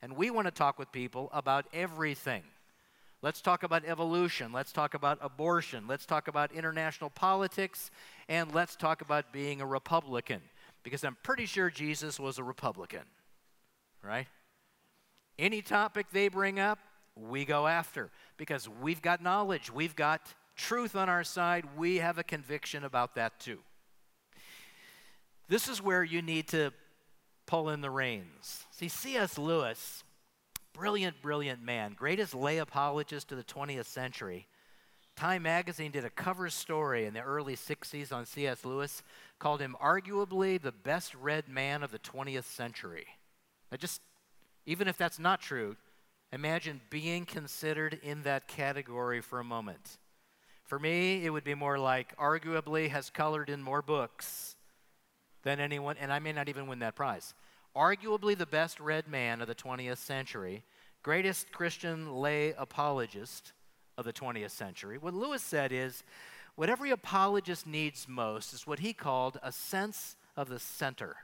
And 0.01 0.15
we 0.15 0.29
want 0.29 0.47
to 0.47 0.51
talk 0.51 0.77
with 0.77 0.91
people 0.91 1.29
about 1.33 1.65
everything. 1.74 2.43
Let's 3.22 3.41
talk 3.41 3.63
about 3.63 3.86
evolution. 3.86 4.51
Let's 4.51 4.72
talk 4.72 4.93
about 4.93 5.17
abortion. 5.22 5.88
Let's 5.88 6.05
talk 6.05 6.27
about 6.27 6.51
international 6.51 7.10
politics. 7.10 7.89
And 8.29 8.53
let's 8.53 8.75
talk 8.75 9.01
about 9.01 9.34
being 9.34 9.62
a 9.62 9.65
Republican. 9.65 10.41
Because 10.84 11.03
I'm 11.03 11.17
pretty 11.24 11.48
sure 11.48 11.72
Jesus 11.72 12.19
was 12.19 12.38
a 12.38 12.43
Republican, 12.43 13.01
right? 14.03 14.27
Any 15.39 15.63
topic 15.63 16.07
they 16.12 16.27
bring 16.27 16.60
up, 16.60 16.77
we 17.15 17.43
go 17.43 17.65
after 17.65 18.12
because 18.38 18.69
we've 18.69 19.01
got 19.01 19.22
knowledge, 19.22 19.72
we've 19.72 19.95
got 19.95 20.22
truth 20.55 20.95
on 20.95 21.10
our 21.10 21.24
side, 21.24 21.65
we 21.75 21.98
have 21.98 22.17
a 22.17 22.24
conviction 22.24 22.84
about 22.84 23.15
that 23.15 23.39
too. 23.39 23.60
This 25.48 25.67
is 25.67 25.81
where 25.81 26.03
you 26.03 26.22
need 26.22 26.48
to 26.50 26.72
pull 27.45 27.69
in 27.69 27.81
the 27.81 27.89
reins. 27.89 28.65
See, 28.72 28.88
C.S. 28.88 29.38
Lewis, 29.38 30.03
brilliant, 30.75 31.22
brilliant 31.22 31.63
man, 31.63 31.94
greatest 31.94 32.34
lay 32.34 32.58
apologist 32.58 33.32
of 33.32 33.38
the 33.38 33.44
20th 33.44 33.86
century. 33.86 34.48
Time 35.15 35.44
magazine 35.44 35.91
did 35.91 36.03
a 36.03 36.10
cover 36.10 36.50
story 36.50 37.05
in 37.05 37.13
the 37.13 37.22
early 37.22 37.55
60s 37.55 38.12
on 38.12 38.25
C.S. 38.25 38.65
Lewis, 38.65 39.01
called 39.39 39.62
him 39.62 39.75
arguably 39.82 40.62
the 40.62 40.72
best 40.72 41.15
read 41.15 41.48
man 41.48 41.84
of 41.84 41.91
the 41.91 42.00
20th 42.00 42.44
century. 42.44 43.08
Now, 43.72 43.77
just 43.77 44.01
even 44.65 44.88
if 44.88 44.98
that's 44.98 45.20
not 45.20 45.41
true, 45.41 45.77
Imagine 46.36 46.82
being 46.89 47.25
considered 47.25 47.98
in 48.03 48.24
that 48.24 48.48
category 48.48 49.22
for 49.22 49.39
a 49.39 49.44
moment. 49.44 49.98
For 50.65 50.77
me, 50.77 51.24
it 51.24 51.29
would 51.29 51.46
be 51.46 51.53
more 51.53 51.79
like 51.79 52.13
arguably 52.17 52.89
has 52.89 53.10
colored 53.10 53.50
in 53.50 53.63
more 53.63 53.82
books 53.82 54.58
than 55.44 55.62
anyone, 55.62 55.96
and 55.98 56.12
I 56.12 56.20
may 56.20 56.34
not 56.34 56.50
even 56.50 56.67
win 56.67 56.79
that 56.79 56.96
prize. 56.96 57.34
Arguably 57.75 58.38
the 58.38 58.46
best 58.46 58.79
read 58.79 59.08
man 59.08 59.41
of 59.41 59.48
the 59.48 59.55
20th 59.55 59.98
century, 59.98 60.63
greatest 61.03 61.51
Christian 61.51 62.15
lay 62.15 62.53
apologist 62.58 63.51
of 63.98 64.05
the 64.05 64.13
20th 64.13 64.51
century. 64.51 64.98
What 64.98 65.13
Lewis 65.13 65.41
said 65.41 65.72
is 65.72 66.03
what 66.55 66.70
every 66.70 66.91
apologist 66.91 67.67
needs 67.67 68.08
most 68.08 68.53
is 68.53 68.65
what 68.65 68.79
he 68.79 68.94
called 68.94 69.39
a 69.44 69.51
sense 69.51 70.15
of 70.38 70.48
the 70.48 70.60
center. 70.60 71.17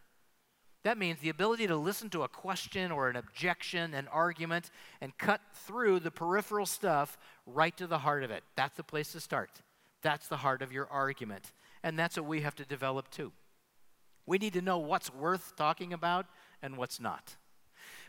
That 0.83 0.97
means 0.97 1.19
the 1.19 1.29
ability 1.29 1.67
to 1.67 1.75
listen 1.75 2.09
to 2.09 2.23
a 2.23 2.27
question 2.27 2.91
or 2.91 3.07
an 3.07 3.15
objection, 3.15 3.93
an 3.93 4.07
argument, 4.07 4.71
and 4.99 5.17
cut 5.17 5.39
through 5.53 5.99
the 5.99 6.11
peripheral 6.11 6.65
stuff 6.65 7.17
right 7.45 7.75
to 7.77 7.87
the 7.87 7.99
heart 7.99 8.23
of 8.23 8.31
it. 8.31 8.43
That's 8.55 8.75
the 8.75 8.83
place 8.83 9.11
to 9.13 9.19
start. 9.19 9.61
That's 10.01 10.27
the 10.27 10.37
heart 10.37 10.61
of 10.61 10.71
your 10.71 10.87
argument. 10.87 11.53
And 11.83 11.97
that's 11.97 12.17
what 12.17 12.25
we 12.25 12.41
have 12.41 12.55
to 12.55 12.65
develop 12.65 13.11
too. 13.11 13.31
We 14.25 14.37
need 14.37 14.53
to 14.53 14.61
know 14.61 14.79
what's 14.79 15.13
worth 15.13 15.55
talking 15.55 15.93
about 15.93 16.25
and 16.61 16.77
what's 16.77 16.99
not. 16.99 17.35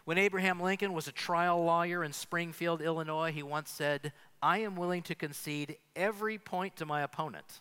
When 0.04 0.18
Abraham 0.18 0.60
Lincoln 0.60 0.92
was 0.92 1.06
a 1.06 1.12
trial 1.12 1.64
lawyer 1.64 2.02
in 2.02 2.12
Springfield, 2.12 2.82
Illinois, 2.82 3.32
he 3.32 3.42
once 3.42 3.70
said, 3.70 4.12
I 4.42 4.58
am 4.58 4.74
willing 4.74 5.02
to 5.02 5.14
concede 5.14 5.76
every 5.94 6.38
point 6.38 6.76
to 6.76 6.86
my 6.86 7.02
opponent 7.02 7.60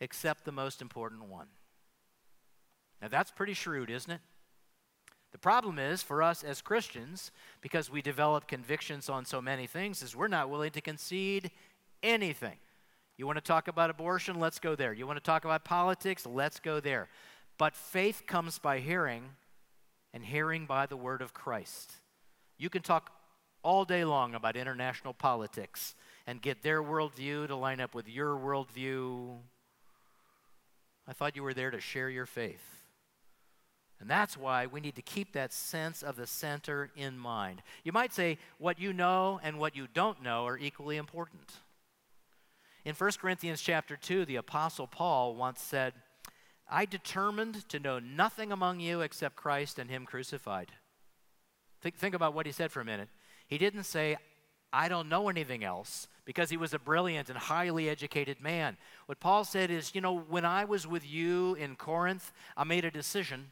except 0.00 0.44
the 0.44 0.52
most 0.52 0.80
important 0.80 1.24
one. 1.24 1.46
Now, 3.00 3.08
that's 3.08 3.30
pretty 3.30 3.54
shrewd, 3.54 3.90
isn't 3.90 4.10
it? 4.10 4.20
The 5.32 5.38
problem 5.38 5.78
is 5.78 6.02
for 6.02 6.22
us 6.22 6.42
as 6.42 6.60
Christians, 6.60 7.30
because 7.60 7.90
we 7.90 8.02
develop 8.02 8.48
convictions 8.48 9.08
on 9.08 9.24
so 9.24 9.40
many 9.40 9.66
things, 9.66 10.02
is 10.02 10.16
we're 10.16 10.28
not 10.28 10.50
willing 10.50 10.72
to 10.72 10.80
concede 10.80 11.50
anything. 12.02 12.56
You 13.16 13.26
want 13.26 13.36
to 13.36 13.44
talk 13.44 13.68
about 13.68 13.90
abortion? 13.90 14.40
Let's 14.40 14.58
go 14.58 14.74
there. 14.74 14.92
You 14.92 15.06
want 15.06 15.18
to 15.18 15.22
talk 15.22 15.44
about 15.44 15.64
politics? 15.64 16.26
Let's 16.26 16.58
go 16.58 16.80
there. 16.80 17.08
But 17.58 17.76
faith 17.76 18.24
comes 18.26 18.58
by 18.58 18.80
hearing, 18.80 19.22
and 20.12 20.24
hearing 20.24 20.66
by 20.66 20.86
the 20.86 20.96
word 20.96 21.22
of 21.22 21.34
Christ. 21.34 21.92
You 22.58 22.68
can 22.68 22.82
talk 22.82 23.12
all 23.62 23.84
day 23.84 24.04
long 24.04 24.34
about 24.34 24.56
international 24.56 25.14
politics 25.14 25.94
and 26.26 26.42
get 26.42 26.62
their 26.62 26.82
worldview 26.82 27.46
to 27.48 27.56
line 27.56 27.80
up 27.80 27.94
with 27.94 28.08
your 28.08 28.36
worldview. 28.36 29.36
I 31.06 31.12
thought 31.12 31.36
you 31.36 31.42
were 31.42 31.54
there 31.54 31.70
to 31.70 31.80
share 31.80 32.08
your 32.08 32.26
faith. 32.26 32.80
And 34.00 34.08
that's 34.08 34.36
why 34.36 34.66
we 34.66 34.80
need 34.80 34.96
to 34.96 35.02
keep 35.02 35.32
that 35.34 35.52
sense 35.52 36.02
of 36.02 36.16
the 36.16 36.26
center 36.26 36.90
in 36.96 37.18
mind. 37.18 37.62
You 37.84 37.92
might 37.92 38.14
say 38.14 38.38
what 38.58 38.78
you 38.78 38.94
know 38.94 39.38
and 39.42 39.58
what 39.58 39.76
you 39.76 39.86
don't 39.92 40.22
know 40.22 40.46
are 40.46 40.56
equally 40.56 40.96
important. 40.96 41.52
In 42.86 42.94
1 42.94 43.10
Corinthians 43.20 43.60
chapter 43.60 43.96
2, 43.96 44.24
the 44.24 44.36
apostle 44.36 44.86
Paul 44.86 45.34
once 45.34 45.60
said, 45.60 45.92
I 46.70 46.84
determined 46.86 47.68
to 47.68 47.80
know 47.80 47.98
nothing 47.98 48.52
among 48.52 48.80
you 48.80 49.00
except 49.00 49.36
Christ 49.36 49.78
and 49.78 49.90
him 49.90 50.06
crucified. 50.06 50.72
Think, 51.82 51.96
think 51.96 52.14
about 52.14 52.32
what 52.32 52.46
he 52.46 52.52
said 52.52 52.70
for 52.70 52.80
a 52.80 52.84
minute. 52.84 53.08
He 53.46 53.58
didn't 53.58 53.84
say, 53.84 54.16
I 54.72 54.88
don't 54.88 55.08
know 55.08 55.28
anything 55.28 55.64
else 55.64 56.06
because 56.24 56.48
he 56.48 56.56
was 56.56 56.72
a 56.72 56.78
brilliant 56.78 57.28
and 57.28 57.36
highly 57.36 57.88
educated 57.88 58.40
man. 58.40 58.76
What 59.06 59.18
Paul 59.20 59.44
said 59.44 59.70
is, 59.70 59.94
you 59.94 60.00
know, 60.00 60.16
when 60.16 60.44
I 60.44 60.64
was 60.64 60.86
with 60.86 61.04
you 61.04 61.54
in 61.56 61.74
Corinth, 61.74 62.32
I 62.56 62.64
made 62.64 62.84
a 62.84 62.90
decision 62.90 63.50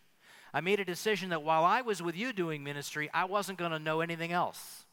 I 0.53 0.61
made 0.61 0.81
a 0.81 0.85
decision 0.85 1.31
that 1.31 1.43
while 1.43 1.65
I 1.65 1.83
was 1.83 2.03
with 2.03 2.17
you 2.17 2.33
doing 2.33 2.65
ministry, 2.65 3.11
I 3.13 3.25
wasn't 3.25 3.59
going 3.59 3.73
to 3.73 3.79
know 3.79 4.01
anything 4.01 4.33
else. 4.33 4.85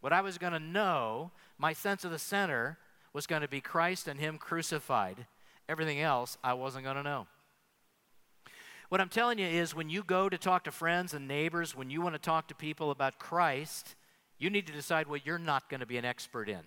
What 0.00 0.12
I 0.12 0.20
was 0.20 0.38
going 0.38 0.52
to 0.52 0.58
know, 0.58 1.30
my 1.56 1.72
sense 1.72 2.04
of 2.04 2.10
the 2.10 2.18
center, 2.18 2.78
was 3.12 3.26
going 3.26 3.42
to 3.42 3.48
be 3.48 3.60
Christ 3.60 4.08
and 4.08 4.18
Him 4.18 4.38
crucified. 4.38 5.26
Everything 5.68 6.00
else, 6.00 6.36
I 6.42 6.54
wasn't 6.54 6.84
going 6.84 6.96
to 6.96 7.02
know. 7.02 7.26
What 8.94 9.00
I'm 9.00 9.08
telling 9.08 9.40
you 9.40 9.46
is 9.48 9.74
when 9.74 9.90
you 9.90 10.04
go 10.04 10.28
to 10.28 10.38
talk 10.38 10.62
to 10.62 10.70
friends 10.70 11.14
and 11.14 11.26
neighbors, 11.26 11.74
when 11.74 11.90
you 11.90 12.00
want 12.00 12.14
to 12.14 12.20
talk 12.20 12.46
to 12.46 12.54
people 12.54 12.92
about 12.92 13.18
Christ, 13.18 13.96
you 14.38 14.50
need 14.50 14.68
to 14.68 14.72
decide 14.72 15.08
what 15.08 15.26
you're 15.26 15.36
not 15.36 15.68
going 15.68 15.80
to 15.80 15.86
be 15.86 15.96
an 15.96 16.04
expert 16.04 16.48
in. 16.48 16.60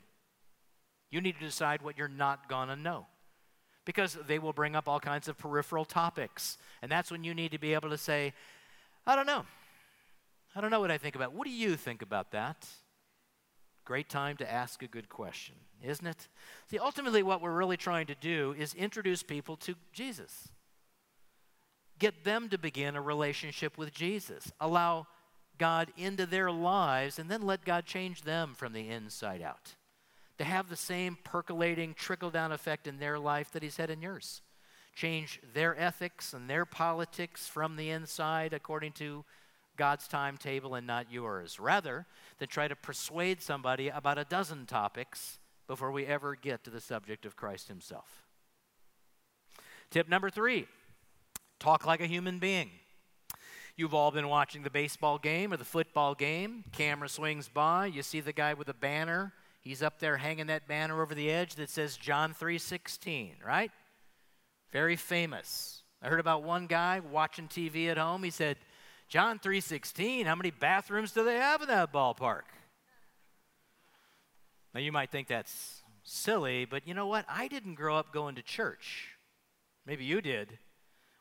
You 1.09 1.21
need 1.21 1.39
to 1.39 1.45
decide 1.45 1.81
what 1.81 1.97
you're 1.97 2.09
not 2.09 2.49
going 2.49 2.67
to 2.67 2.75
know 2.75 3.05
because 3.85 4.17
they 4.27 4.39
will 4.39 4.51
bring 4.51 4.75
up 4.75 4.89
all 4.89 4.99
kinds 4.99 5.29
of 5.29 5.37
peripheral 5.37 5.85
topics. 5.85 6.57
And 6.81 6.91
that's 6.91 7.09
when 7.09 7.23
you 7.23 7.33
need 7.33 7.51
to 7.51 7.59
be 7.59 7.73
able 7.73 7.91
to 7.91 7.97
say, 7.97 8.33
I 9.05 9.15
don't 9.15 9.25
know. 9.25 9.45
I 10.53 10.59
don't 10.59 10.69
know 10.69 10.81
what 10.81 10.91
I 10.91 10.97
think 10.97 11.15
about. 11.15 11.31
What 11.31 11.47
do 11.47 11.53
you 11.53 11.77
think 11.77 12.01
about 12.01 12.31
that? 12.31 12.67
Great 13.85 14.09
time 14.09 14.35
to 14.35 14.51
ask 14.51 14.83
a 14.83 14.87
good 14.87 15.07
question, 15.07 15.55
isn't 15.81 16.05
it? 16.05 16.27
See, 16.69 16.77
ultimately, 16.77 17.23
what 17.23 17.41
we're 17.41 17.55
really 17.55 17.77
trying 17.77 18.07
to 18.07 18.15
do 18.15 18.53
is 18.59 18.73
introduce 18.73 19.23
people 19.23 19.55
to 19.55 19.75
Jesus. 19.93 20.49
Get 21.99 22.23
them 22.23 22.49
to 22.49 22.57
begin 22.57 22.95
a 22.95 23.01
relationship 23.01 23.77
with 23.77 23.93
Jesus. 23.93 24.51
Allow 24.59 25.07
God 25.57 25.91
into 25.97 26.25
their 26.25 26.51
lives, 26.51 27.17
and 27.17 27.29
then 27.29 27.41
let 27.41 27.65
God 27.65 27.85
change 27.85 28.21
them 28.21 28.53
from 28.55 28.73
the 28.73 28.89
inside 28.89 29.41
out 29.41 29.75
to 30.37 30.43
have 30.43 30.69
the 30.69 30.75
same 30.75 31.17
percolating, 31.23 31.93
trickle 31.93 32.29
down 32.29 32.51
effect 32.51 32.87
in 32.87 32.99
their 32.99 33.17
life 33.17 33.51
that 33.51 33.63
He's 33.63 33.77
had 33.77 33.89
in 33.89 34.01
yours. 34.01 34.41
Change 34.95 35.39
their 35.53 35.79
ethics 35.79 36.33
and 36.33 36.49
their 36.49 36.65
politics 36.65 37.47
from 37.47 37.75
the 37.75 37.89
inside 37.89 38.53
according 38.53 38.93
to 38.93 39.25
God's 39.75 40.07
timetable 40.07 40.75
and 40.75 40.87
not 40.87 41.11
yours, 41.11 41.59
rather 41.59 42.05
than 42.39 42.47
try 42.47 42.67
to 42.67 42.75
persuade 42.75 43.41
somebody 43.41 43.89
about 43.89 44.17
a 44.17 44.25
dozen 44.25 44.65
topics 44.65 45.37
before 45.67 45.91
we 45.91 46.05
ever 46.05 46.35
get 46.35 46.63
to 46.63 46.69
the 46.69 46.81
subject 46.81 47.25
of 47.25 47.35
Christ 47.35 47.67
Himself. 47.67 48.23
Tip 49.91 50.09
number 50.09 50.29
three 50.29 50.67
talk 51.59 51.85
like 51.85 52.01
a 52.01 52.07
human 52.07 52.39
being. 52.39 52.71
You've 53.75 53.93
all 53.93 54.11
been 54.11 54.27
watching 54.27 54.63
the 54.63 54.69
baseball 54.69 55.17
game 55.17 55.53
or 55.53 55.57
the 55.57 55.65
football 55.65 56.15
game. 56.15 56.63
Camera 56.71 57.09
swings 57.09 57.47
by, 57.47 57.85
you 57.85 58.01
see 58.01 58.21
the 58.21 58.33
guy 58.33 58.53
with 58.53 58.69
a 58.69 58.73
banner 58.73 59.33
He's 59.67 59.83
up 59.83 59.99
there 59.99 60.15
hanging 60.15 60.47
that 60.47 60.65
banner 60.65 61.01
over 61.01 61.13
the 61.13 61.29
edge 61.29 61.55
that 61.55 61.69
says 61.69 61.97
John 61.97 62.33
3:16, 62.33 63.35
right? 63.43 63.69
Very 64.71 64.95
famous. 64.95 65.83
I 66.01 66.07
heard 66.07 66.21
about 66.21 66.43
one 66.43 66.67
guy 66.67 67.01
watching 67.01 67.49
TV 67.49 67.89
at 67.89 67.97
home. 67.97 68.23
He 68.23 68.29
said, 68.29 68.57
"John 69.09 69.39
3:16, 69.39 70.25
how 70.25 70.35
many 70.35 70.51
bathrooms 70.51 71.11
do 71.11 71.21
they 71.25 71.35
have 71.35 71.61
in 71.61 71.67
that 71.67 71.91
ballpark?" 71.91 72.45
Now, 74.73 74.79
you 74.79 74.93
might 74.93 75.11
think 75.11 75.27
that's 75.27 75.83
silly, 76.01 76.63
but 76.63 76.87
you 76.87 76.93
know 76.93 77.07
what? 77.07 77.25
I 77.27 77.49
didn't 77.49 77.75
grow 77.75 77.97
up 77.97 78.13
going 78.13 78.35
to 78.35 78.41
church. 78.41 79.17
Maybe 79.85 80.05
you 80.05 80.21
did. 80.21 80.59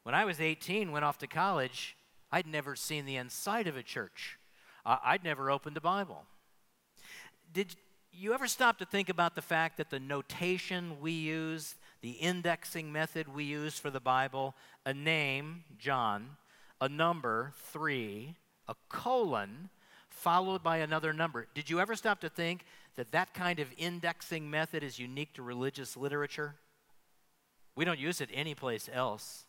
When 0.07 0.15
I 0.15 0.25
was 0.25 0.41
18, 0.41 0.93
went 0.93 1.05
off 1.05 1.19
to 1.19 1.27
college, 1.27 1.97
I'd 2.31 2.47
never 2.47 2.77
seen 2.77 3.07
the 3.07 3.17
inside 3.17 3.67
of 3.67 3.77
a 3.77 3.83
church. 3.83 4.39
I'd 4.85 5.25
never 5.25 5.51
opened 5.51 5.77
a 5.77 5.81
Bible. 5.81 6.23
Did 7.53 7.75
you 8.13 8.33
ever 8.33 8.47
stop 8.47 8.79
to 8.79 8.85
think 8.85 9.09
about 9.09 9.35
the 9.35 9.43
fact 9.43 9.79
that 9.79 9.91
the 9.91 9.99
notation 9.99 11.01
we 11.01 11.11
use, 11.11 11.75
the 12.03 12.13
indexing 12.13 12.93
method 12.93 13.27
we 13.35 13.43
use 13.43 13.81
for 13.81 13.91
the 13.91 13.99
Bible, 13.99 14.55
a 14.85 14.95
name, 14.95 15.65
John, 15.77 16.37
a 16.81 16.89
number, 16.89 17.53
three, 17.73 18.37
a 18.69 18.77
colon, 18.89 19.71
followed 20.09 20.63
by 20.63 20.77
another 20.77 21.13
number. 21.13 21.49
Did 21.53 21.69
you 21.69 21.81
ever 21.81 21.97
stop 21.97 22.21
to 22.21 22.29
think 22.29 22.65
that 22.95 23.11
that 23.11 23.35
kind 23.35 23.59
of 23.59 23.73
indexing 23.77 24.49
method 24.49 24.85
is 24.85 25.01
unique 25.01 25.33
to 25.33 25.43
religious 25.43 25.97
literature? 25.97 26.55
We 27.75 27.85
don't 27.85 27.99
use 27.99 28.21
it 28.21 28.31
anyplace 28.33 28.89
else. 28.93 29.46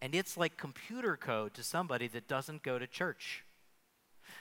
And 0.00 0.14
it's 0.14 0.36
like 0.36 0.56
computer 0.56 1.16
code 1.16 1.54
to 1.54 1.62
somebody 1.62 2.08
that 2.08 2.28
doesn't 2.28 2.62
go 2.62 2.78
to 2.78 2.86
church. 2.86 3.44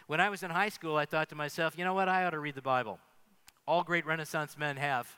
When 0.06 0.22
I 0.22 0.30
was 0.30 0.44
in 0.44 0.52
high 0.52 0.70
school, 0.70 0.96
I 0.96 1.06
thought 1.06 1.30
to 1.30 1.36
myself, 1.36 1.78
you 1.78 1.84
know 1.84 1.94
what? 1.94 2.08
I 2.08 2.26
ought 2.26 2.32
to 2.32 2.40
read 2.40 2.56
the 2.56 2.62
Bible. 2.62 3.00
All 3.68 3.84
great 3.84 4.06
Renaissance 4.06 4.58
men 4.58 4.78
have. 4.78 5.10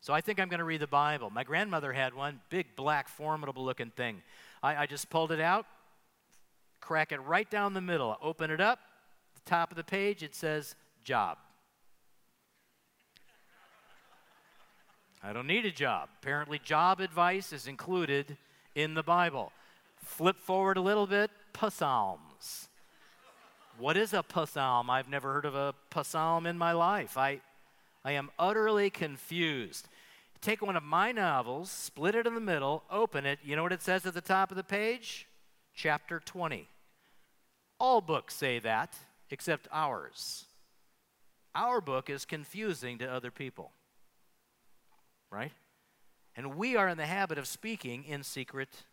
So 0.00 0.12
I 0.12 0.20
think 0.20 0.38
I'm 0.38 0.48
going 0.48 0.58
to 0.58 0.64
read 0.64 0.80
the 0.80 0.86
Bible. 0.86 1.30
My 1.30 1.44
grandmother 1.44 1.92
had 1.92 2.14
one, 2.14 2.40
big, 2.50 2.76
black, 2.76 3.08
formidable 3.08 3.64
looking 3.64 3.90
thing. 3.90 4.22
I, 4.62 4.76
I 4.76 4.86
just 4.86 5.10
pulled 5.10 5.32
it 5.32 5.40
out, 5.40 5.66
crack 6.80 7.12
it 7.12 7.18
right 7.18 7.48
down 7.50 7.74
the 7.74 7.80
middle, 7.80 8.16
open 8.22 8.50
it 8.50 8.60
up, 8.60 8.80
the 9.34 9.50
top 9.50 9.70
of 9.70 9.76
the 9.76 9.84
page, 9.84 10.22
it 10.22 10.34
says 10.34 10.74
job. 11.04 11.38
I 15.22 15.32
don't 15.32 15.46
need 15.46 15.66
a 15.66 15.70
job. 15.72 16.10
Apparently, 16.22 16.60
job 16.60 17.00
advice 17.00 17.52
is 17.52 17.66
included 17.66 18.36
in 18.74 18.94
the 18.94 19.02
Bible. 19.02 19.52
Flip 20.08 20.38
forward 20.38 20.76
a 20.76 20.80
little 20.80 21.06
bit, 21.06 21.30
psalms. 21.70 22.68
What 23.78 23.96
is 23.96 24.12
a 24.12 24.24
psalm? 24.46 24.90
I've 24.90 25.08
never 25.08 25.32
heard 25.32 25.44
of 25.44 25.54
a 25.54 25.74
psalm 26.02 26.46
in 26.46 26.58
my 26.58 26.72
life. 26.72 27.16
I, 27.16 27.40
I 28.04 28.12
am 28.12 28.30
utterly 28.38 28.90
confused. 28.90 29.88
Take 30.40 30.62
one 30.62 30.76
of 30.76 30.82
my 30.82 31.12
novels, 31.12 31.70
split 31.70 32.14
it 32.14 32.26
in 32.26 32.34
the 32.34 32.40
middle, 32.40 32.84
open 32.90 33.26
it. 33.26 33.38
You 33.44 33.56
know 33.56 33.62
what 33.62 33.72
it 33.72 33.82
says 33.82 34.06
at 34.06 34.14
the 34.14 34.20
top 34.20 34.50
of 34.50 34.56
the 34.56 34.64
page? 34.64 35.26
Chapter 35.74 36.20
20. 36.20 36.68
All 37.78 38.00
books 38.00 38.34
say 38.34 38.58
that, 38.60 38.96
except 39.30 39.68
ours. 39.72 40.44
Our 41.54 41.80
book 41.80 42.08
is 42.08 42.24
confusing 42.24 42.98
to 42.98 43.06
other 43.06 43.30
people 43.30 43.72
right? 45.30 45.52
And 46.36 46.56
we 46.56 46.76
are 46.76 46.88
in 46.88 46.96
the 46.96 47.06
habit 47.06 47.38
of 47.38 47.46
speaking 47.46 48.04
in 48.04 48.22
secret 48.22 48.84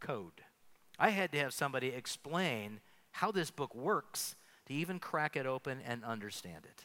code. 0.00 0.42
I 0.98 1.10
had 1.10 1.32
to 1.32 1.38
have 1.38 1.52
somebody 1.52 1.88
explain 1.88 2.80
how 3.12 3.30
this 3.30 3.50
book 3.50 3.74
works 3.74 4.34
to 4.66 4.74
even 4.74 4.98
crack 4.98 5.36
it 5.36 5.46
open 5.46 5.80
and 5.86 6.04
understand 6.04 6.64
it. 6.64 6.84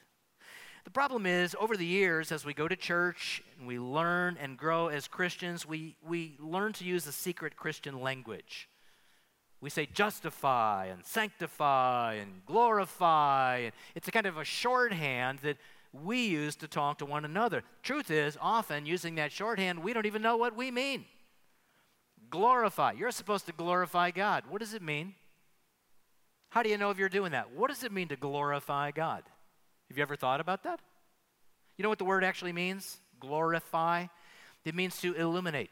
The 0.83 0.91
problem 0.91 1.25
is, 1.25 1.55
over 1.59 1.77
the 1.77 1.85
years, 1.85 2.31
as 2.31 2.45
we 2.45 2.53
go 2.53 2.67
to 2.67 2.75
church 2.75 3.41
and 3.57 3.65
we 3.65 3.79
learn 3.79 4.37
and 4.39 4.57
grow 4.57 4.87
as 4.89 5.07
Christians, 5.07 5.65
we, 5.65 5.95
we 6.05 6.35
learn 6.39 6.73
to 6.73 6.83
use 6.83 7.05
the 7.05 7.11
secret 7.13 7.55
Christian 7.55 8.01
language. 8.01 8.67
We 9.61 9.69
say 9.69 9.85
justify 9.85 10.87
and 10.87 11.05
sanctify 11.05 12.15
and 12.15 12.45
glorify. 12.45 13.59
And 13.59 13.71
it's 13.95 14.09
a 14.09 14.11
kind 14.11 14.25
of 14.25 14.37
a 14.37 14.43
shorthand 14.43 15.39
that 15.39 15.55
we 15.93 16.25
use 16.25 16.57
to 16.57 16.67
talk 16.67 16.97
to 16.97 17.05
one 17.05 17.23
another. 17.23 17.63
Truth 17.81 18.11
is, 18.11 18.37
often 18.41 18.85
using 18.85 19.15
that 19.15 19.31
shorthand, 19.31 19.81
we 19.81 19.93
don't 19.93 20.05
even 20.05 20.21
know 20.21 20.35
what 20.35 20.57
we 20.57 20.69
mean. 20.69 21.05
Glorify. 22.33 22.93
You're 22.93 23.11
supposed 23.11 23.45
to 23.45 23.51
glorify 23.51 24.09
God. 24.09 24.45
What 24.49 24.59
does 24.59 24.73
it 24.73 24.81
mean? 24.81 25.13
How 26.49 26.63
do 26.63 26.69
you 26.69 26.79
know 26.79 26.89
if 26.89 26.97
you're 26.97 27.07
doing 27.07 27.33
that? 27.33 27.51
What 27.51 27.67
does 27.69 27.83
it 27.83 27.91
mean 27.91 28.07
to 28.07 28.15
glorify 28.15 28.89
God? 28.89 29.21
Have 29.87 29.97
you 29.97 30.01
ever 30.01 30.15
thought 30.15 30.39
about 30.39 30.63
that? 30.63 30.79
You 31.77 31.83
know 31.83 31.89
what 31.89 31.99
the 31.99 32.05
word 32.05 32.23
actually 32.23 32.51
means? 32.51 32.97
Glorify. 33.19 34.07
It 34.65 34.73
means 34.73 34.99
to 35.01 35.13
illuminate. 35.13 35.69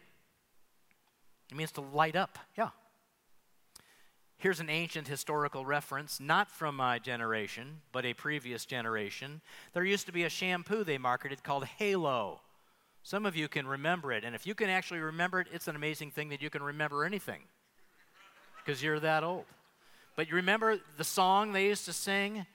It 1.50 1.58
means 1.58 1.72
to 1.72 1.82
light 1.82 2.16
up. 2.16 2.38
Yeah. 2.56 2.70
Here's 4.38 4.60
an 4.60 4.70
ancient 4.70 5.08
historical 5.08 5.66
reference, 5.66 6.20
not 6.20 6.52
from 6.52 6.76
my 6.76 7.00
generation, 7.00 7.82
but 7.92 8.06
a 8.06 8.14
previous 8.14 8.68
generation. 8.68 9.42
There 9.74 9.84
used 9.84 10.06
to 10.06 10.12
be 10.12 10.26
a 10.26 10.30
shampoo 10.30 10.84
they 10.84 11.00
marketed 11.00 11.44
called 11.44 11.66
Halo. 11.66 12.42
Some 13.04 13.26
of 13.26 13.36
you 13.36 13.48
can 13.48 13.68
remember 13.68 14.12
it, 14.12 14.24
and 14.24 14.36
if 14.36 14.46
you 14.46 14.54
can 14.54 14.70
actually 14.70 15.00
remember 15.00 15.42
it, 15.42 15.48
it's 15.52 15.68
an 15.68 15.76
amazing 15.76 16.12
thing 16.12 16.30
that 16.30 16.42
you 16.42 16.50
can 16.50 16.62
remember 16.62 17.04
anything 17.04 17.42
because 18.58 18.84
you're 18.84 19.00
that 19.00 19.24
old. 19.24 19.46
But 20.16 20.30
you 20.30 20.36
remember 20.36 20.78
the 20.98 21.04
song 21.04 21.52
they 21.52 21.66
used 21.66 21.86
to 21.86 21.94
sing? 21.94 22.46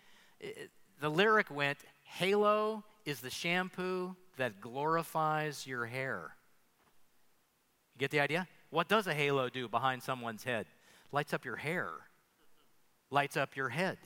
The 1.00 1.08
lyric 1.08 1.50
went, 1.50 1.78
Halo 2.04 2.84
is 3.04 3.20
the 3.20 3.30
shampoo 3.30 4.14
that 4.36 4.60
glorifies 4.60 5.66
your 5.66 5.86
hair. 5.86 6.36
You 7.94 8.00
get 8.00 8.10
the 8.10 8.20
idea? 8.20 8.46
What 8.70 8.88
does 8.88 9.06
a 9.06 9.14
halo 9.14 9.48
do 9.48 9.68
behind 9.68 10.02
someone's 10.02 10.44
head? 10.44 10.66
lights 11.12 11.32
up 11.32 11.44
your 11.44 11.56
hair, 11.56 11.90
lights 13.10 13.36
up 13.36 13.56
your 13.56 13.70
head. 13.70 13.98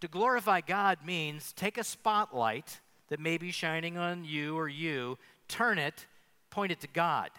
To 0.00 0.08
glorify 0.08 0.60
God 0.60 0.98
means 1.04 1.52
take 1.52 1.78
a 1.78 1.84
spotlight 1.84 2.80
that 3.08 3.20
may 3.20 3.38
be 3.38 3.50
shining 3.50 3.96
on 3.96 4.24
you 4.24 4.56
or 4.56 4.68
you, 4.68 5.18
turn 5.48 5.78
it, 5.78 6.06
point 6.50 6.72
it 6.72 6.80
to 6.80 6.88
God. 6.88 7.30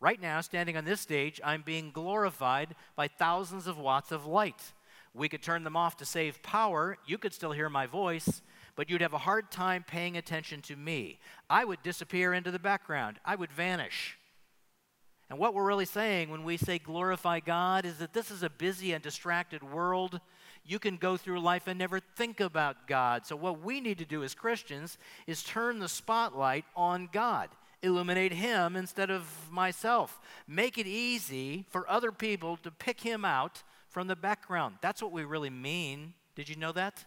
Right 0.00 0.20
now, 0.20 0.40
standing 0.40 0.76
on 0.76 0.84
this 0.84 1.00
stage, 1.00 1.40
I'm 1.44 1.62
being 1.62 1.90
glorified 1.90 2.74
by 2.96 3.08
thousands 3.08 3.66
of 3.66 3.78
watts 3.78 4.10
of 4.12 4.26
light. 4.26 4.72
We 5.12 5.28
could 5.28 5.42
turn 5.42 5.64
them 5.64 5.76
off 5.76 5.96
to 5.98 6.04
save 6.04 6.42
power. 6.42 6.96
You 7.06 7.18
could 7.18 7.34
still 7.34 7.52
hear 7.52 7.68
my 7.68 7.86
voice, 7.86 8.42
but 8.76 8.88
you'd 8.88 9.02
have 9.02 9.12
a 9.12 9.18
hard 9.18 9.50
time 9.50 9.84
paying 9.86 10.16
attention 10.16 10.62
to 10.62 10.76
me. 10.76 11.18
I 11.50 11.64
would 11.64 11.82
disappear 11.82 12.32
into 12.32 12.50
the 12.50 12.58
background, 12.58 13.18
I 13.24 13.34
would 13.34 13.52
vanish. 13.52 14.16
And 15.28 15.38
what 15.38 15.54
we're 15.54 15.66
really 15.66 15.84
saying 15.84 16.30
when 16.30 16.42
we 16.42 16.56
say 16.56 16.78
glorify 16.78 17.38
God 17.38 17.84
is 17.84 17.98
that 17.98 18.12
this 18.12 18.32
is 18.32 18.42
a 18.42 18.50
busy 18.50 18.92
and 18.92 19.02
distracted 19.02 19.62
world. 19.62 20.20
You 20.64 20.78
can 20.78 20.96
go 20.96 21.16
through 21.16 21.40
life 21.40 21.66
and 21.66 21.78
never 21.78 22.00
think 22.00 22.40
about 22.40 22.86
God. 22.86 23.26
So, 23.26 23.36
what 23.36 23.62
we 23.62 23.80
need 23.80 23.98
to 23.98 24.04
do 24.04 24.22
as 24.22 24.34
Christians 24.34 24.98
is 25.26 25.42
turn 25.42 25.78
the 25.78 25.88
spotlight 25.88 26.64
on 26.76 27.08
God, 27.12 27.48
illuminate 27.82 28.32
Him 28.32 28.76
instead 28.76 29.10
of 29.10 29.48
myself, 29.50 30.20
make 30.46 30.78
it 30.78 30.86
easy 30.86 31.64
for 31.70 31.88
other 31.90 32.12
people 32.12 32.56
to 32.58 32.70
pick 32.70 33.00
Him 33.00 33.24
out 33.24 33.62
from 33.88 34.06
the 34.06 34.16
background. 34.16 34.76
That's 34.80 35.02
what 35.02 35.12
we 35.12 35.24
really 35.24 35.50
mean. 35.50 36.14
Did 36.36 36.48
you 36.48 36.56
know 36.56 36.72
that? 36.72 37.04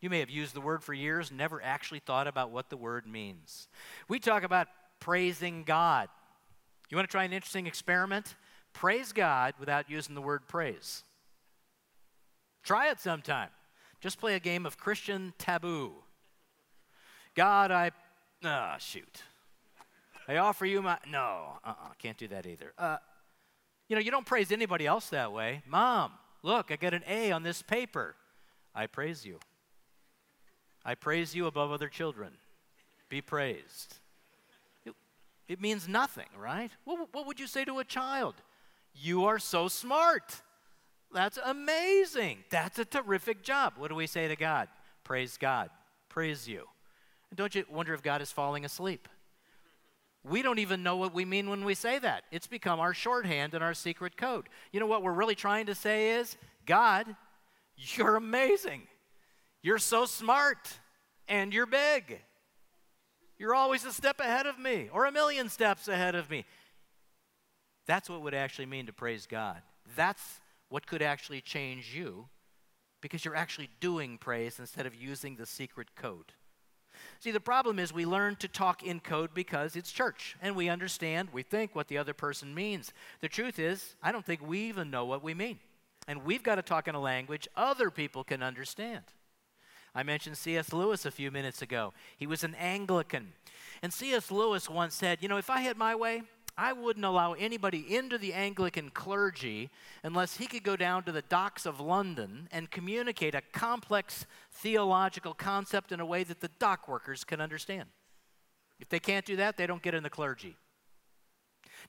You 0.00 0.10
may 0.10 0.18
have 0.18 0.30
used 0.30 0.54
the 0.54 0.60
word 0.60 0.82
for 0.82 0.92
years, 0.92 1.30
never 1.30 1.62
actually 1.62 2.00
thought 2.00 2.26
about 2.26 2.50
what 2.50 2.70
the 2.70 2.76
word 2.76 3.06
means. 3.06 3.68
We 4.08 4.18
talk 4.18 4.42
about 4.42 4.66
praising 4.98 5.62
God. 5.62 6.08
You 6.90 6.96
want 6.96 7.08
to 7.08 7.12
try 7.12 7.24
an 7.24 7.32
interesting 7.32 7.66
experiment? 7.66 8.34
Praise 8.72 9.12
God 9.12 9.54
without 9.60 9.88
using 9.88 10.14
the 10.14 10.20
word 10.20 10.48
praise. 10.48 11.04
Try 12.62 12.90
it 12.90 13.00
sometime. 13.00 13.48
Just 14.00 14.18
play 14.18 14.34
a 14.34 14.40
game 14.40 14.66
of 14.66 14.76
Christian 14.76 15.32
taboo. 15.38 15.92
God, 17.34 17.70
I. 17.70 17.90
Ah, 18.44 18.74
oh, 18.74 18.78
shoot. 18.78 19.22
I 20.28 20.36
offer 20.36 20.66
you 20.66 20.82
my. 20.82 20.98
No, 21.08 21.58
uh 21.64 21.68
uh-uh, 21.68 21.92
can't 21.98 22.18
do 22.18 22.28
that 22.28 22.46
either. 22.46 22.72
Uh, 22.78 22.96
you 23.88 23.96
know, 23.96 24.02
you 24.02 24.10
don't 24.10 24.26
praise 24.26 24.52
anybody 24.52 24.86
else 24.86 25.08
that 25.10 25.32
way. 25.32 25.62
Mom, 25.66 26.12
look, 26.42 26.70
I 26.70 26.76
got 26.76 26.94
an 26.94 27.02
A 27.08 27.32
on 27.32 27.42
this 27.42 27.62
paper. 27.62 28.14
I 28.74 28.86
praise 28.86 29.24
you. 29.24 29.38
I 30.84 30.94
praise 30.94 31.34
you 31.34 31.46
above 31.46 31.70
other 31.70 31.88
children. 31.88 32.32
Be 33.08 33.20
praised. 33.20 33.98
It 35.48 35.60
means 35.60 35.86
nothing, 35.86 36.28
right? 36.38 36.70
What, 36.84 37.08
what 37.12 37.26
would 37.26 37.38
you 37.38 37.46
say 37.46 37.64
to 37.66 37.78
a 37.78 37.84
child? 37.84 38.36
You 38.94 39.26
are 39.26 39.38
so 39.38 39.68
smart. 39.68 40.40
That's 41.12 41.38
amazing. 41.44 42.38
That's 42.50 42.78
a 42.78 42.84
terrific 42.84 43.42
job. 43.42 43.74
What 43.76 43.88
do 43.88 43.94
we 43.94 44.06
say 44.06 44.28
to 44.28 44.36
God? 44.36 44.68
Praise 45.04 45.36
God. 45.36 45.70
Praise 46.08 46.48
you. 46.48 46.66
And 47.30 47.36
don't 47.36 47.54
you 47.54 47.64
wonder 47.70 47.94
if 47.94 48.02
God 48.02 48.22
is 48.22 48.32
falling 48.32 48.64
asleep? 48.64 49.08
We 50.24 50.42
don't 50.42 50.58
even 50.58 50.82
know 50.82 50.96
what 50.96 51.12
we 51.12 51.24
mean 51.24 51.50
when 51.50 51.64
we 51.64 51.74
say 51.74 51.98
that. 51.98 52.24
It's 52.30 52.46
become 52.46 52.78
our 52.78 52.94
shorthand 52.94 53.54
and 53.54 53.64
our 53.64 53.74
secret 53.74 54.16
code. 54.16 54.48
You 54.70 54.80
know 54.80 54.86
what 54.86 55.02
we're 55.02 55.12
really 55.12 55.34
trying 55.34 55.66
to 55.66 55.74
say 55.74 56.12
is 56.12 56.36
God, 56.64 57.16
you're 57.76 58.16
amazing. 58.16 58.82
You're 59.62 59.78
so 59.78 60.04
smart 60.04 60.78
and 61.28 61.52
you're 61.52 61.66
big. 61.66 62.20
You're 63.38 63.54
always 63.54 63.84
a 63.84 63.92
step 63.92 64.20
ahead 64.20 64.46
of 64.46 64.58
me, 64.60 64.88
or 64.92 65.06
a 65.06 65.10
million 65.10 65.48
steps 65.48 65.88
ahead 65.88 66.14
of 66.14 66.30
me. 66.30 66.44
That's 67.86 68.08
what 68.08 68.22
would 68.22 68.34
actually 68.34 68.66
mean 68.66 68.86
to 68.86 68.92
praise 68.92 69.26
God. 69.26 69.60
That's 69.96 70.22
what 70.72 70.86
could 70.86 71.02
actually 71.02 71.42
change 71.42 71.94
you 71.94 72.28
because 73.02 73.26
you're 73.26 73.36
actually 73.36 73.68
doing 73.78 74.16
praise 74.16 74.58
instead 74.58 74.86
of 74.86 74.94
using 74.94 75.36
the 75.36 75.44
secret 75.44 75.88
code. 75.94 76.32
See, 77.20 77.30
the 77.30 77.40
problem 77.40 77.78
is 77.78 77.92
we 77.92 78.06
learn 78.06 78.36
to 78.36 78.48
talk 78.48 78.82
in 78.82 78.98
code 78.98 79.34
because 79.34 79.76
it's 79.76 79.92
church 79.92 80.34
and 80.40 80.56
we 80.56 80.70
understand, 80.70 81.28
we 81.30 81.42
think 81.42 81.74
what 81.74 81.88
the 81.88 81.98
other 81.98 82.14
person 82.14 82.54
means. 82.54 82.90
The 83.20 83.28
truth 83.28 83.58
is, 83.58 83.96
I 84.02 84.12
don't 84.12 84.24
think 84.24 84.40
we 84.40 84.60
even 84.60 84.90
know 84.90 85.04
what 85.04 85.22
we 85.22 85.34
mean. 85.34 85.58
And 86.08 86.24
we've 86.24 86.42
got 86.42 86.54
to 86.54 86.62
talk 86.62 86.88
in 86.88 86.94
a 86.94 87.00
language 87.00 87.48
other 87.54 87.90
people 87.90 88.24
can 88.24 88.42
understand. 88.42 89.04
I 89.94 90.02
mentioned 90.04 90.38
C.S. 90.38 90.72
Lewis 90.72 91.04
a 91.04 91.10
few 91.10 91.30
minutes 91.30 91.60
ago. 91.60 91.92
He 92.16 92.26
was 92.26 92.44
an 92.44 92.54
Anglican. 92.54 93.34
And 93.82 93.92
C.S. 93.92 94.30
Lewis 94.30 94.70
once 94.70 94.94
said, 94.94 95.18
You 95.20 95.28
know, 95.28 95.36
if 95.36 95.50
I 95.50 95.60
had 95.60 95.76
my 95.76 95.94
way, 95.94 96.22
I 96.56 96.72
wouldn't 96.72 97.04
allow 97.04 97.32
anybody 97.32 97.96
into 97.96 98.18
the 98.18 98.34
Anglican 98.34 98.90
clergy 98.90 99.70
unless 100.02 100.36
he 100.36 100.46
could 100.46 100.62
go 100.62 100.76
down 100.76 101.02
to 101.04 101.12
the 101.12 101.22
docks 101.22 101.64
of 101.64 101.80
London 101.80 102.48
and 102.52 102.70
communicate 102.70 103.34
a 103.34 103.40
complex 103.52 104.26
theological 104.50 105.32
concept 105.32 105.92
in 105.92 106.00
a 106.00 106.06
way 106.06 106.24
that 106.24 106.40
the 106.40 106.50
dock 106.58 106.88
workers 106.88 107.24
can 107.24 107.40
understand. 107.40 107.88
If 108.80 108.88
they 108.88 109.00
can't 109.00 109.24
do 109.24 109.36
that, 109.36 109.56
they 109.56 109.66
don't 109.66 109.82
get 109.82 109.94
in 109.94 110.02
the 110.02 110.10
clergy. 110.10 110.56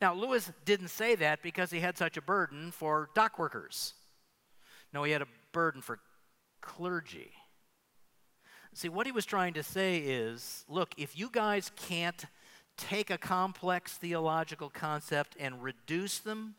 Now, 0.01 0.13
Lewis 0.13 0.51
didn't 0.63 0.87
say 0.89 1.15
that 1.15 1.41
because 1.41 1.71
he 1.71 1.81
had 1.81 1.97
such 1.97 2.17
a 2.17 2.21
burden 2.21 2.71
for 2.71 3.09
dock 3.13 3.37
workers. 3.37 3.93
No, 4.93 5.03
he 5.03 5.11
had 5.11 5.21
a 5.21 5.27
burden 5.51 5.81
for 5.81 5.99
clergy. 6.61 7.31
See, 8.73 8.89
what 8.89 9.05
he 9.05 9.11
was 9.11 9.25
trying 9.25 9.53
to 9.53 9.63
say 9.63 9.99
is 9.99 10.65
look, 10.67 10.95
if 10.97 11.17
you 11.17 11.29
guys 11.31 11.71
can't 11.75 12.25
take 12.77 13.09
a 13.09 13.17
complex 13.17 13.93
theological 13.93 14.69
concept 14.69 15.35
and 15.39 15.63
reduce 15.63 16.19
them 16.19 16.55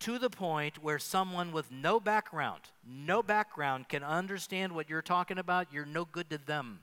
to 0.00 0.18
the 0.18 0.30
point 0.30 0.82
where 0.82 0.98
someone 0.98 1.52
with 1.52 1.72
no 1.72 1.98
background, 1.98 2.60
no 2.86 3.22
background 3.22 3.88
can 3.88 4.02
understand 4.02 4.72
what 4.74 4.90
you're 4.90 5.02
talking 5.02 5.38
about, 5.38 5.72
you're 5.72 5.86
no 5.86 6.04
good 6.04 6.28
to 6.30 6.38
them. 6.38 6.80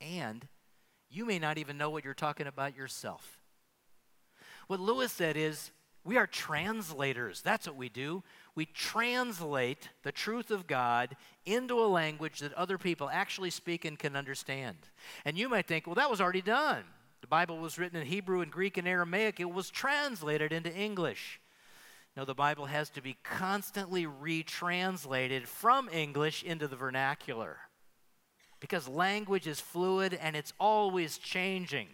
And 0.00 0.46
you 1.10 1.24
may 1.24 1.38
not 1.38 1.58
even 1.58 1.78
know 1.78 1.90
what 1.90 2.04
you're 2.04 2.12
talking 2.12 2.46
about 2.46 2.76
yourself. 2.76 3.38
What 4.66 4.80
Lewis 4.80 5.12
said 5.12 5.36
is, 5.36 5.70
we 6.04 6.18
are 6.18 6.26
translators. 6.26 7.40
That's 7.40 7.66
what 7.66 7.76
we 7.76 7.88
do. 7.88 8.22
We 8.54 8.66
translate 8.66 9.88
the 10.02 10.12
truth 10.12 10.50
of 10.50 10.66
God 10.66 11.16
into 11.46 11.80
a 11.80 11.86
language 11.86 12.40
that 12.40 12.52
other 12.52 12.76
people 12.76 13.08
actually 13.10 13.48
speak 13.50 13.86
and 13.86 13.98
can 13.98 14.14
understand. 14.14 14.76
And 15.24 15.38
you 15.38 15.48
might 15.48 15.66
think, 15.66 15.86
well, 15.86 15.94
that 15.94 16.10
was 16.10 16.20
already 16.20 16.42
done. 16.42 16.84
The 17.24 17.28
Bible 17.28 17.56
was 17.56 17.78
written 17.78 17.98
in 17.98 18.06
Hebrew 18.06 18.42
and 18.42 18.52
Greek 18.52 18.76
and 18.76 18.86
Aramaic, 18.86 19.40
it 19.40 19.50
was 19.50 19.70
translated 19.70 20.52
into 20.52 20.70
English. 20.70 21.40
No, 22.18 22.26
the 22.26 22.34
Bible 22.34 22.66
has 22.66 22.90
to 22.90 23.00
be 23.00 23.16
constantly 23.22 24.04
retranslated 24.04 25.48
from 25.48 25.88
English 25.88 26.42
into 26.42 26.68
the 26.68 26.76
vernacular 26.76 27.60
because 28.60 28.86
language 28.86 29.46
is 29.46 29.58
fluid 29.58 30.12
and 30.20 30.36
it's 30.36 30.52
always 30.60 31.16
changing. 31.16 31.88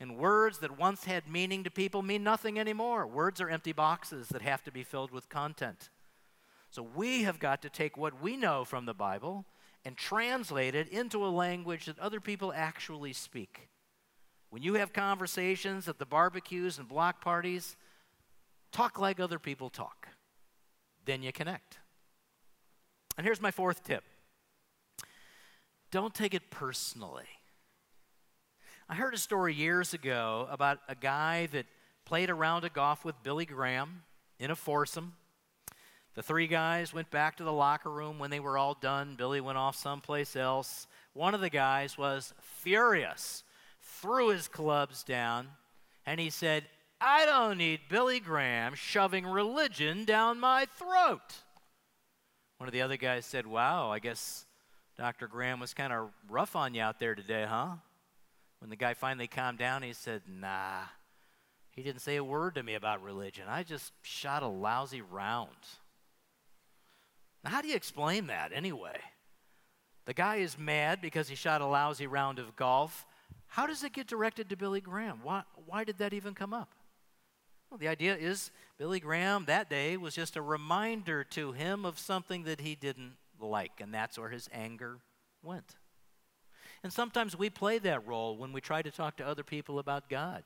And 0.00 0.16
words 0.16 0.60
that 0.60 0.78
once 0.78 1.04
had 1.04 1.28
meaning 1.28 1.62
to 1.64 1.70
people 1.70 2.00
mean 2.00 2.24
nothing 2.24 2.58
anymore. 2.58 3.06
Words 3.06 3.42
are 3.42 3.50
empty 3.50 3.72
boxes 3.72 4.28
that 4.28 4.40
have 4.40 4.64
to 4.64 4.72
be 4.72 4.82
filled 4.82 5.10
with 5.10 5.28
content. 5.28 5.90
So 6.70 6.82
we 6.82 7.24
have 7.24 7.38
got 7.38 7.60
to 7.60 7.68
take 7.68 7.98
what 7.98 8.22
we 8.22 8.34
know 8.34 8.64
from 8.64 8.86
the 8.86 8.94
Bible 8.94 9.44
and 9.84 9.94
translate 9.94 10.74
it 10.74 10.88
into 10.88 11.22
a 11.22 11.28
language 11.28 11.84
that 11.84 11.98
other 11.98 12.18
people 12.18 12.50
actually 12.56 13.12
speak. 13.12 13.68
When 14.50 14.62
you 14.62 14.74
have 14.74 14.92
conversations 14.92 15.88
at 15.88 15.98
the 15.98 16.06
barbecues 16.06 16.78
and 16.78 16.88
block 16.88 17.20
parties, 17.20 17.76
talk 18.72 18.98
like 18.98 19.20
other 19.20 19.38
people 19.38 19.68
talk. 19.68 20.08
Then 21.04 21.22
you 21.22 21.32
connect. 21.32 21.78
And 23.16 23.26
here's 23.26 23.42
my 23.42 23.50
fourth 23.50 23.84
tip 23.84 24.04
don't 25.90 26.14
take 26.14 26.34
it 26.34 26.50
personally. 26.50 27.28
I 28.88 28.94
heard 28.94 29.12
a 29.12 29.18
story 29.18 29.54
years 29.54 29.92
ago 29.92 30.46
about 30.50 30.78
a 30.88 30.94
guy 30.94 31.46
that 31.46 31.66
played 32.06 32.30
a 32.30 32.34
round 32.34 32.64
of 32.64 32.72
golf 32.72 33.04
with 33.04 33.22
Billy 33.22 33.44
Graham 33.44 34.02
in 34.38 34.50
a 34.50 34.56
foursome. 34.56 35.14
The 36.14 36.22
three 36.22 36.46
guys 36.46 36.94
went 36.94 37.10
back 37.10 37.36
to 37.36 37.44
the 37.44 37.52
locker 37.52 37.90
room 37.90 38.18
when 38.18 38.30
they 38.30 38.40
were 38.40 38.56
all 38.56 38.74
done. 38.74 39.14
Billy 39.14 39.42
went 39.42 39.58
off 39.58 39.76
someplace 39.76 40.36
else. 40.36 40.86
One 41.12 41.34
of 41.34 41.40
the 41.42 41.50
guys 41.50 41.98
was 41.98 42.32
furious 42.40 43.44
threw 44.00 44.28
his 44.28 44.48
clubs 44.48 45.02
down, 45.02 45.48
and 46.06 46.20
he 46.20 46.30
said, 46.30 46.64
I 47.00 47.26
don't 47.26 47.58
need 47.58 47.80
Billy 47.88 48.20
Graham 48.20 48.74
shoving 48.74 49.26
religion 49.26 50.04
down 50.04 50.40
my 50.40 50.66
throat. 50.66 51.34
One 52.58 52.68
of 52.68 52.72
the 52.72 52.82
other 52.82 52.96
guys 52.96 53.24
said, 53.24 53.46
Wow, 53.46 53.90
I 53.90 54.00
guess 54.00 54.44
Dr. 54.96 55.28
Graham 55.28 55.60
was 55.60 55.74
kind 55.74 55.92
of 55.92 56.10
rough 56.28 56.56
on 56.56 56.74
you 56.74 56.82
out 56.82 56.98
there 56.98 57.14
today, 57.14 57.46
huh? 57.48 57.76
When 58.58 58.70
the 58.70 58.76
guy 58.76 58.94
finally 58.94 59.28
calmed 59.28 59.58
down, 59.58 59.82
he 59.82 59.92
said, 59.92 60.22
Nah, 60.28 60.82
he 61.70 61.82
didn't 61.82 62.00
say 62.00 62.16
a 62.16 62.24
word 62.24 62.56
to 62.56 62.64
me 62.64 62.74
about 62.74 63.02
religion. 63.02 63.44
I 63.48 63.62
just 63.62 63.92
shot 64.02 64.42
a 64.42 64.48
lousy 64.48 65.00
round. 65.00 65.50
Now, 67.44 67.50
how 67.50 67.62
do 67.62 67.68
you 67.68 67.76
explain 67.76 68.26
that 68.26 68.50
anyway? 68.52 68.98
The 70.06 70.14
guy 70.14 70.36
is 70.36 70.58
mad 70.58 71.00
because 71.00 71.28
he 71.28 71.36
shot 71.36 71.60
a 71.60 71.66
lousy 71.66 72.08
round 72.08 72.40
of 72.40 72.56
golf. 72.56 73.06
How 73.48 73.66
does 73.66 73.82
it 73.82 73.92
get 73.92 74.06
directed 74.06 74.48
to 74.50 74.56
Billy 74.56 74.80
Graham? 74.80 75.20
Why, 75.22 75.42
why 75.66 75.84
did 75.84 75.98
that 75.98 76.12
even 76.12 76.34
come 76.34 76.54
up? 76.54 76.74
Well, 77.70 77.78
the 77.78 77.88
idea 77.88 78.16
is 78.16 78.50
Billy 78.78 79.00
Graham 79.00 79.44
that 79.46 79.68
day 79.68 79.96
was 79.96 80.14
just 80.14 80.36
a 80.36 80.42
reminder 80.42 81.24
to 81.24 81.52
him 81.52 81.84
of 81.84 81.98
something 81.98 82.44
that 82.44 82.60
he 82.60 82.74
didn't 82.74 83.14
like, 83.40 83.80
and 83.80 83.92
that's 83.92 84.18
where 84.18 84.30
his 84.30 84.48
anger 84.52 84.98
went. 85.42 85.76
And 86.82 86.92
sometimes 86.92 87.36
we 87.36 87.50
play 87.50 87.78
that 87.78 88.06
role 88.06 88.36
when 88.36 88.52
we 88.52 88.60
try 88.60 88.82
to 88.82 88.90
talk 88.90 89.16
to 89.16 89.26
other 89.26 89.42
people 89.42 89.78
about 89.78 90.08
God. 90.08 90.44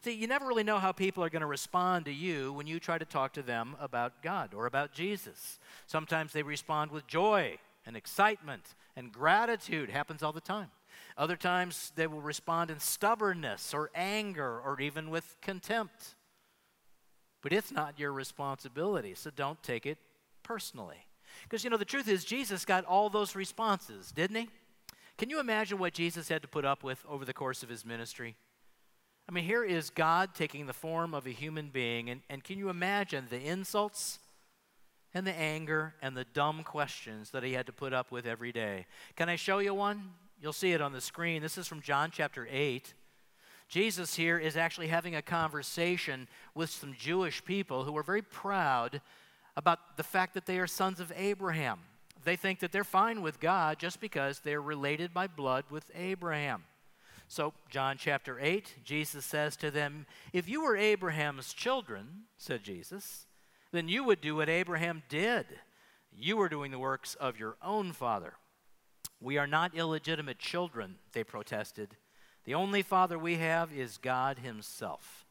See, 0.00 0.12
you 0.12 0.26
never 0.26 0.46
really 0.46 0.62
know 0.62 0.78
how 0.78 0.92
people 0.92 1.22
are 1.24 1.30
going 1.30 1.40
to 1.40 1.46
respond 1.46 2.04
to 2.06 2.12
you 2.12 2.52
when 2.52 2.66
you 2.66 2.78
try 2.78 2.98
to 2.98 3.04
talk 3.04 3.32
to 3.34 3.42
them 3.42 3.76
about 3.80 4.22
God 4.22 4.54
or 4.54 4.66
about 4.66 4.92
Jesus. 4.92 5.58
Sometimes 5.86 6.32
they 6.32 6.42
respond 6.42 6.90
with 6.90 7.06
joy 7.06 7.58
and 7.84 7.96
excitement 7.96 8.74
and 8.96 9.12
gratitude, 9.12 9.90
happens 9.90 10.22
all 10.22 10.32
the 10.32 10.40
time. 10.40 10.68
Other 11.16 11.36
times 11.36 11.92
they 11.96 12.06
will 12.06 12.20
respond 12.20 12.70
in 12.70 12.78
stubbornness 12.78 13.72
or 13.72 13.90
anger 13.94 14.60
or 14.60 14.80
even 14.80 15.10
with 15.10 15.36
contempt. 15.40 16.14
But 17.42 17.52
it's 17.52 17.72
not 17.72 17.98
your 17.98 18.12
responsibility, 18.12 19.14
so 19.14 19.30
don't 19.30 19.62
take 19.62 19.86
it 19.86 19.98
personally. 20.42 21.06
Because, 21.44 21.64
you 21.64 21.70
know, 21.70 21.76
the 21.76 21.84
truth 21.84 22.08
is, 22.08 22.24
Jesus 22.24 22.64
got 22.64 22.84
all 22.84 23.08
those 23.08 23.34
responses, 23.34 24.12
didn't 24.12 24.36
he? 24.36 24.48
Can 25.16 25.30
you 25.30 25.40
imagine 25.40 25.78
what 25.78 25.94
Jesus 25.94 26.28
had 26.28 26.42
to 26.42 26.48
put 26.48 26.64
up 26.64 26.82
with 26.82 27.04
over 27.08 27.24
the 27.24 27.32
course 27.32 27.62
of 27.62 27.68
his 27.68 27.84
ministry? 27.84 28.36
I 29.28 29.32
mean, 29.32 29.44
here 29.44 29.64
is 29.64 29.90
God 29.90 30.34
taking 30.34 30.66
the 30.66 30.72
form 30.72 31.14
of 31.14 31.26
a 31.26 31.30
human 31.30 31.70
being, 31.70 32.10
and, 32.10 32.20
and 32.28 32.44
can 32.44 32.58
you 32.58 32.68
imagine 32.68 33.26
the 33.28 33.40
insults 33.40 34.18
and 35.14 35.26
the 35.26 35.34
anger 35.34 35.94
and 36.02 36.16
the 36.16 36.24
dumb 36.24 36.62
questions 36.62 37.30
that 37.30 37.42
he 37.42 37.54
had 37.54 37.66
to 37.66 37.72
put 37.72 37.92
up 37.92 38.12
with 38.12 38.26
every 38.26 38.52
day? 38.52 38.86
Can 39.16 39.28
I 39.28 39.36
show 39.36 39.58
you 39.58 39.74
one? 39.74 40.10
You'll 40.40 40.52
see 40.52 40.72
it 40.72 40.82
on 40.82 40.92
the 40.92 41.00
screen. 41.00 41.42
This 41.42 41.56
is 41.56 41.66
from 41.66 41.80
John 41.80 42.10
chapter 42.12 42.46
8. 42.50 42.92
Jesus 43.68 44.14
here 44.14 44.38
is 44.38 44.56
actually 44.56 44.88
having 44.88 45.16
a 45.16 45.22
conversation 45.22 46.28
with 46.54 46.70
some 46.70 46.94
Jewish 46.96 47.44
people 47.44 47.84
who 47.84 47.96
are 47.96 48.02
very 48.02 48.22
proud 48.22 49.00
about 49.56 49.96
the 49.96 50.02
fact 50.02 50.34
that 50.34 50.46
they 50.46 50.58
are 50.58 50.66
sons 50.66 51.00
of 51.00 51.12
Abraham. 51.16 51.80
They 52.24 52.36
think 52.36 52.60
that 52.60 52.70
they're 52.70 52.84
fine 52.84 53.22
with 53.22 53.40
God 53.40 53.78
just 53.78 54.00
because 54.00 54.40
they're 54.40 54.60
related 54.60 55.14
by 55.14 55.26
blood 55.26 55.64
with 55.70 55.90
Abraham. 55.94 56.64
So, 57.28 57.54
John 57.70 57.96
chapter 57.98 58.38
8, 58.38 58.84
Jesus 58.84 59.24
says 59.24 59.56
to 59.56 59.70
them, 59.70 60.06
If 60.32 60.48
you 60.48 60.62
were 60.62 60.76
Abraham's 60.76 61.52
children, 61.52 62.24
said 62.36 62.62
Jesus, 62.62 63.26
then 63.72 63.88
you 63.88 64.04
would 64.04 64.20
do 64.20 64.36
what 64.36 64.48
Abraham 64.48 65.02
did. 65.08 65.46
You 66.16 66.36
were 66.36 66.48
doing 66.48 66.70
the 66.70 66.78
works 66.78 67.14
of 67.16 67.38
your 67.38 67.56
own 67.62 67.92
father. 67.92 68.34
We 69.20 69.38
are 69.38 69.46
not 69.46 69.74
illegitimate 69.74 70.38
children, 70.38 70.96
they 71.12 71.24
protested. 71.24 71.96
The 72.44 72.54
only 72.54 72.82
father 72.82 73.18
we 73.18 73.36
have 73.36 73.72
is 73.72 73.98
God 73.98 74.38
Himself. 74.38 75.26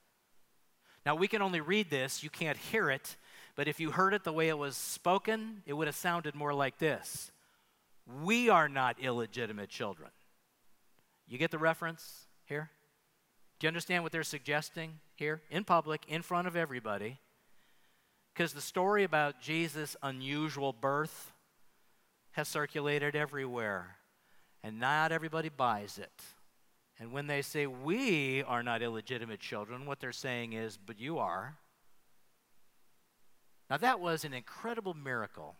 Now, 1.05 1.15
we 1.15 1.27
can 1.27 1.41
only 1.41 1.61
read 1.61 1.89
this, 1.89 2.23
you 2.23 2.29
can't 2.29 2.57
hear 2.57 2.89
it, 2.89 3.15
but 3.55 3.67
if 3.67 3.79
you 3.79 3.91
heard 3.91 4.13
it 4.13 4.23
the 4.23 4.33
way 4.33 4.49
it 4.49 4.57
was 4.57 4.75
spoken, 4.75 5.61
it 5.65 5.73
would 5.73 5.87
have 5.87 5.95
sounded 5.95 6.35
more 6.35 6.53
like 6.53 6.77
this 6.77 7.31
We 8.21 8.49
are 8.49 8.67
not 8.67 8.99
illegitimate 8.99 9.69
children. 9.69 10.09
You 11.27 11.37
get 11.37 11.51
the 11.51 11.57
reference 11.57 12.27
here? 12.45 12.69
Do 13.59 13.65
you 13.65 13.69
understand 13.69 14.03
what 14.03 14.11
they're 14.11 14.23
suggesting 14.23 14.99
here 15.15 15.41
in 15.49 15.63
public, 15.63 16.03
in 16.07 16.21
front 16.21 16.47
of 16.47 16.55
everybody? 16.55 17.19
Because 18.33 18.51
the 18.51 18.61
story 18.61 19.03
about 19.03 19.41
Jesus' 19.41 19.95
unusual 20.03 20.73
birth 20.73 21.31
has 22.35 22.49
circulated 22.49 23.15
everywhere, 23.15 23.95
and 24.61 24.77
not 24.79 25.13
everybody 25.13 25.47
buys 25.49 25.97
it. 25.97 26.21
And 26.99 27.11
when 27.11 27.27
they 27.27 27.41
say, 27.41 27.65
We 27.65 28.43
are 28.43 28.61
not 28.61 28.81
illegitimate 28.81 29.39
children, 29.39 29.85
what 29.85 29.99
they're 29.99 30.11
saying 30.11 30.53
is, 30.53 30.77
But 30.77 30.99
you 30.99 31.17
are. 31.17 31.55
Now, 33.69 33.77
that 33.77 33.99
was 33.99 34.25
an 34.25 34.33
incredible 34.33 34.93
miracle. 34.93 35.55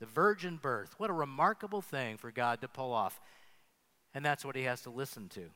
The 0.00 0.06
virgin 0.06 0.58
birth. 0.60 0.94
What 0.98 1.10
a 1.10 1.14
remarkable 1.14 1.80
thing 1.80 2.18
for 2.18 2.30
God 2.30 2.60
to 2.60 2.68
pull 2.68 2.92
off. 2.92 3.20
And 4.14 4.24
that's 4.24 4.44
what 4.44 4.54
he 4.54 4.64
has 4.64 4.82
to 4.82 4.90
listen 4.90 5.28
to 5.30 5.50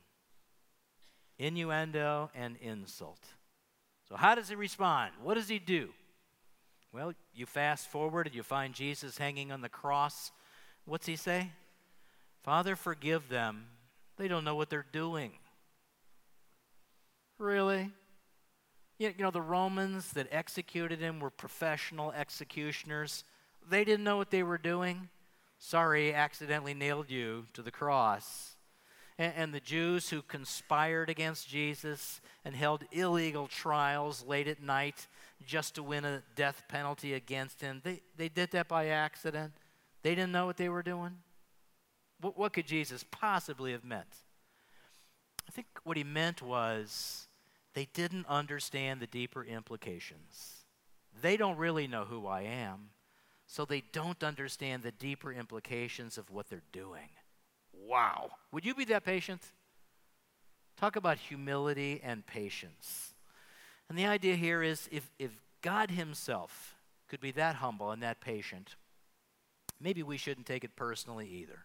innuendo 1.38 2.30
and 2.34 2.56
insult. 2.62 3.20
So, 4.08 4.16
how 4.16 4.34
does 4.34 4.48
he 4.48 4.54
respond? 4.54 5.12
What 5.22 5.34
does 5.34 5.48
he 5.48 5.58
do? 5.58 5.90
Well, 6.92 7.12
you 7.34 7.44
fast 7.44 7.90
forward 7.90 8.26
and 8.26 8.34
you 8.34 8.42
find 8.42 8.72
Jesus 8.72 9.18
hanging 9.18 9.52
on 9.52 9.60
the 9.60 9.68
cross. 9.68 10.32
What's 10.86 11.06
he 11.06 11.16
say? 11.16 11.50
Father, 12.42 12.76
forgive 12.76 13.28
them. 13.28 13.66
They 14.16 14.28
don't 14.28 14.44
know 14.44 14.54
what 14.54 14.70
they're 14.70 14.86
doing. 14.92 15.32
Really? 17.38 17.90
You 18.98 19.12
know, 19.18 19.30
the 19.30 19.42
Romans 19.42 20.12
that 20.12 20.28
executed 20.30 21.00
him 21.00 21.20
were 21.20 21.28
professional 21.28 22.12
executioners. 22.12 23.24
They 23.68 23.84
didn't 23.84 24.04
know 24.04 24.16
what 24.16 24.30
they 24.30 24.42
were 24.42 24.58
doing. 24.58 25.10
Sorry, 25.58 26.14
accidentally 26.14 26.72
nailed 26.72 27.10
you 27.10 27.46
to 27.52 27.62
the 27.62 27.70
cross. 27.70 28.56
And, 29.18 29.32
and 29.36 29.54
the 29.54 29.60
Jews 29.60 30.10
who 30.10 30.22
conspired 30.22 31.10
against 31.10 31.48
Jesus 31.48 32.20
and 32.44 32.54
held 32.54 32.84
illegal 32.92 33.48
trials 33.48 34.24
late 34.24 34.48
at 34.48 34.62
night 34.62 35.08
just 35.44 35.74
to 35.74 35.82
win 35.82 36.04
a 36.04 36.22
death 36.34 36.62
penalty 36.68 37.12
against 37.12 37.60
him, 37.60 37.82
they, 37.84 38.00
they 38.16 38.28
did 38.28 38.52
that 38.52 38.68
by 38.68 38.86
accident. 38.86 39.52
They 40.02 40.14
didn't 40.14 40.32
know 40.32 40.46
what 40.46 40.56
they 40.56 40.68
were 40.68 40.82
doing. 40.82 41.18
What, 42.20 42.38
what 42.38 42.52
could 42.52 42.66
Jesus 42.66 43.04
possibly 43.10 43.72
have 43.72 43.84
meant? 43.84 44.14
I 45.48 45.52
think 45.52 45.66
what 45.84 45.96
he 45.96 46.04
meant 46.04 46.42
was 46.42 47.28
they 47.74 47.88
didn't 47.92 48.26
understand 48.26 49.00
the 49.00 49.06
deeper 49.06 49.44
implications. 49.44 50.64
They 51.20 51.36
don't 51.36 51.56
really 51.56 51.86
know 51.86 52.04
who 52.04 52.26
I 52.26 52.42
am, 52.42 52.90
so 53.46 53.64
they 53.64 53.82
don't 53.92 54.22
understand 54.22 54.82
the 54.82 54.92
deeper 54.92 55.32
implications 55.32 56.18
of 56.18 56.30
what 56.30 56.48
they're 56.48 56.62
doing. 56.72 57.08
Wow. 57.72 58.30
Would 58.52 58.64
you 58.64 58.74
be 58.74 58.84
that 58.86 59.04
patient? 59.04 59.42
Talk 60.76 60.96
about 60.96 61.18
humility 61.18 62.00
and 62.02 62.26
patience. 62.26 63.14
And 63.88 63.96
the 63.96 64.06
idea 64.06 64.36
here 64.36 64.62
is 64.62 64.88
if, 64.90 65.10
if 65.18 65.30
God 65.62 65.90
Himself 65.90 66.74
could 67.08 67.20
be 67.20 67.30
that 67.32 67.56
humble 67.56 67.92
and 67.92 68.02
that 68.02 68.20
patient, 68.20 68.74
maybe 69.80 70.02
we 70.02 70.16
shouldn't 70.16 70.46
take 70.46 70.64
it 70.64 70.76
personally 70.76 71.28
either. 71.28 71.60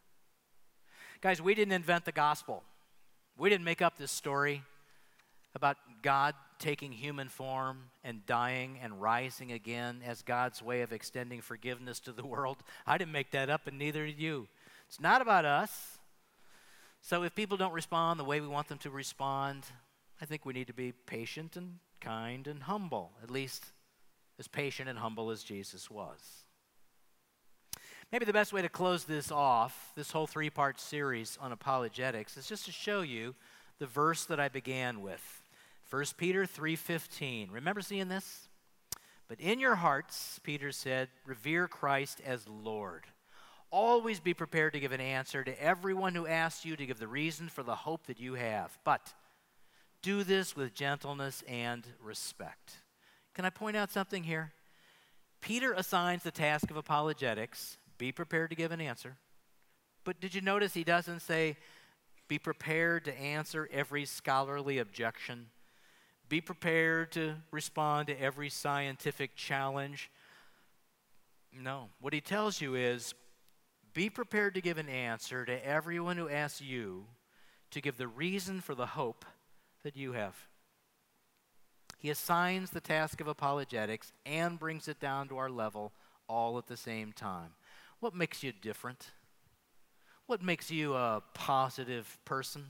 Guys, 1.22 1.42
we 1.42 1.54
didn't 1.54 1.74
invent 1.74 2.06
the 2.06 2.12
gospel. 2.12 2.64
We 3.38 3.50
didn't 3.50 3.64
make 3.64 3.82
up 3.82 3.98
this 3.98 4.12
story 4.12 4.64
about 5.54 5.78
God 6.02 6.36
taking 6.60 6.92
human 6.92 7.28
form 7.28 7.90
and 8.04 8.26
dying 8.26 8.80
and 8.82 9.02
rising 9.02 9.52
again 9.52 10.02
as 10.06 10.22
God's 10.22 10.62
way 10.62 10.82
of 10.82 10.94
extending 10.94 11.42
forgiveness 11.42 12.00
to 12.02 12.12
the 12.12 12.26
world. 12.26 12.58
I 12.86 12.98
didn't 12.98 13.12
make 13.12 13.32
that 13.32 13.50
up, 13.50 13.68
and 13.68 13.78
neither 13.78 14.06
did 14.06 14.20
you. 14.20 14.48
It's 14.88 15.00
not 15.00 15.22
about 15.22 15.46
us. 15.46 16.00
So 17.02 17.24
if 17.24 17.34
people 17.34 17.58
don't 17.58 17.74
respond 17.74 18.20
the 18.20 18.24
way 18.24 18.40
we 18.42 18.48
want 18.48 18.68
them 18.68 18.78
to 18.80 18.90
respond, 18.90 19.66
I 20.22 20.26
think 20.26 20.46
we 20.46 20.54
need 20.54 20.68
to 20.68 20.74
be 20.74 20.92
patient 20.92 21.56
and 21.56 21.80
kind 22.00 22.48
and 22.48 22.64
humble, 22.64 23.12
at 23.24 23.32
least 23.32 23.66
as 24.38 24.48
patient 24.48 24.88
and 24.88 25.00
humble 25.00 25.32
as 25.32 25.44
Jesus 25.44 25.90
was. 25.90 26.20
Maybe 28.12 28.26
the 28.26 28.34
best 28.34 28.52
way 28.52 28.62
to 28.62 28.68
close 28.68 29.06
this 29.06 29.32
off, 29.32 29.94
this 29.96 30.12
whole 30.12 30.28
three 30.28 30.50
part 30.50 30.82
series 30.82 31.38
on 31.40 31.54
apologetics, 31.54 32.36
is 32.36 32.46
just 32.46 32.66
to 32.66 32.72
show 32.72 33.02
you 33.02 33.36
the 33.80 33.88
verse 33.88 34.26
that 34.26 34.40
I 34.40 34.50
began 34.50 35.02
with. 35.02 35.42
1 35.90 36.18
Peter 36.18 36.46
3:15. 36.46 37.52
Remember 37.52 37.82
seeing 37.82 38.10
this? 38.10 38.50
But 39.30 39.40
in 39.40 39.62
your 39.62 39.76
hearts, 39.76 40.42
Peter 40.44 40.74
said, 40.74 41.08
revere 41.26 41.70
Christ 41.70 42.20
as 42.26 42.50
Lord. 42.50 43.08
Always 43.72 44.20
be 44.20 44.34
prepared 44.34 44.74
to 44.74 44.82
give 44.82 44.92
an 44.92 45.00
answer 45.00 45.46
to 45.46 45.64
everyone 45.64 46.14
who 46.14 46.28
asks 46.28 46.66
you 46.66 46.76
to 46.76 46.86
give 46.86 47.00
the 47.00 47.08
reason 47.08 47.48
for 47.48 47.64
the 47.64 47.76
hope 47.76 48.08
that 48.08 48.20
you 48.20 48.34
have. 48.34 48.78
But 48.84 49.14
do 50.02 50.26
this 50.26 50.54
with 50.54 50.74
gentleness 50.74 51.44
and 51.48 51.88
respect. 52.04 52.82
Can 53.34 53.46
I 53.46 53.50
point 53.50 53.78
out 53.78 53.90
something 53.90 54.24
here? 54.24 54.52
Peter 55.40 55.72
assigns 55.72 56.24
the 56.24 56.32
task 56.32 56.70
of 56.70 56.76
apologetics 56.76 57.78
be 58.02 58.12
prepared 58.12 58.50
to 58.50 58.56
give 58.56 58.72
an 58.72 58.82
answer. 58.82 59.16
But 60.04 60.20
did 60.20 60.34
you 60.34 60.42
notice 60.42 60.74
he 60.74 60.84
doesn't 60.84 61.20
say, 61.20 61.56
be 62.28 62.40
prepared 62.40 63.06
to 63.06 63.16
answer 63.16 63.70
every 63.72 64.06
scholarly 64.06 64.80
objection? 64.80 65.50
Be 66.28 66.42
prepared 66.42 67.12
to 67.12 67.36
respond 67.52 68.08
to 68.08 68.20
every 68.20 68.50
scientific 68.50 69.36
challenge? 69.36 70.10
No. 71.54 71.90
What 72.00 72.14
he 72.14 72.22
tells 72.22 72.60
you 72.60 72.74
is, 72.74 73.14
be 73.94 74.10
prepared 74.10 74.56
to 74.56 74.62
give 74.62 74.80
an 74.80 74.90
answer 74.90 75.46
to 75.46 75.64
everyone 75.64 76.18
who 76.18 76.28
asks 76.28 76.60
you 76.60 77.06
to 77.70 77.82
give 77.82 77.98
the 77.98 78.08
reason 78.08 78.62
for 78.62 78.74
the 78.74 78.88
hope 78.88 79.26
that 79.84 79.96
you 79.96 80.14
have. 80.14 80.48
He 82.00 82.10
assigns 82.10 82.72
the 82.72 82.82
task 82.82 83.22
of 83.22 83.28
apologetics 83.28 84.12
and 84.26 84.58
brings 84.58 84.88
it 84.88 85.00
down 85.00 85.28
to 85.28 85.38
our 85.38 85.52
level 85.52 85.92
all 86.28 86.58
at 86.58 86.66
the 86.66 86.78
same 86.78 87.12
time. 87.12 87.52
What 88.02 88.14
makes 88.14 88.44
you 88.44 88.52
different? 88.52 89.12
What 90.26 90.44
makes 90.44 90.70
you 90.70 90.96
a 90.96 91.24
positive 91.34 92.18
person? 92.26 92.66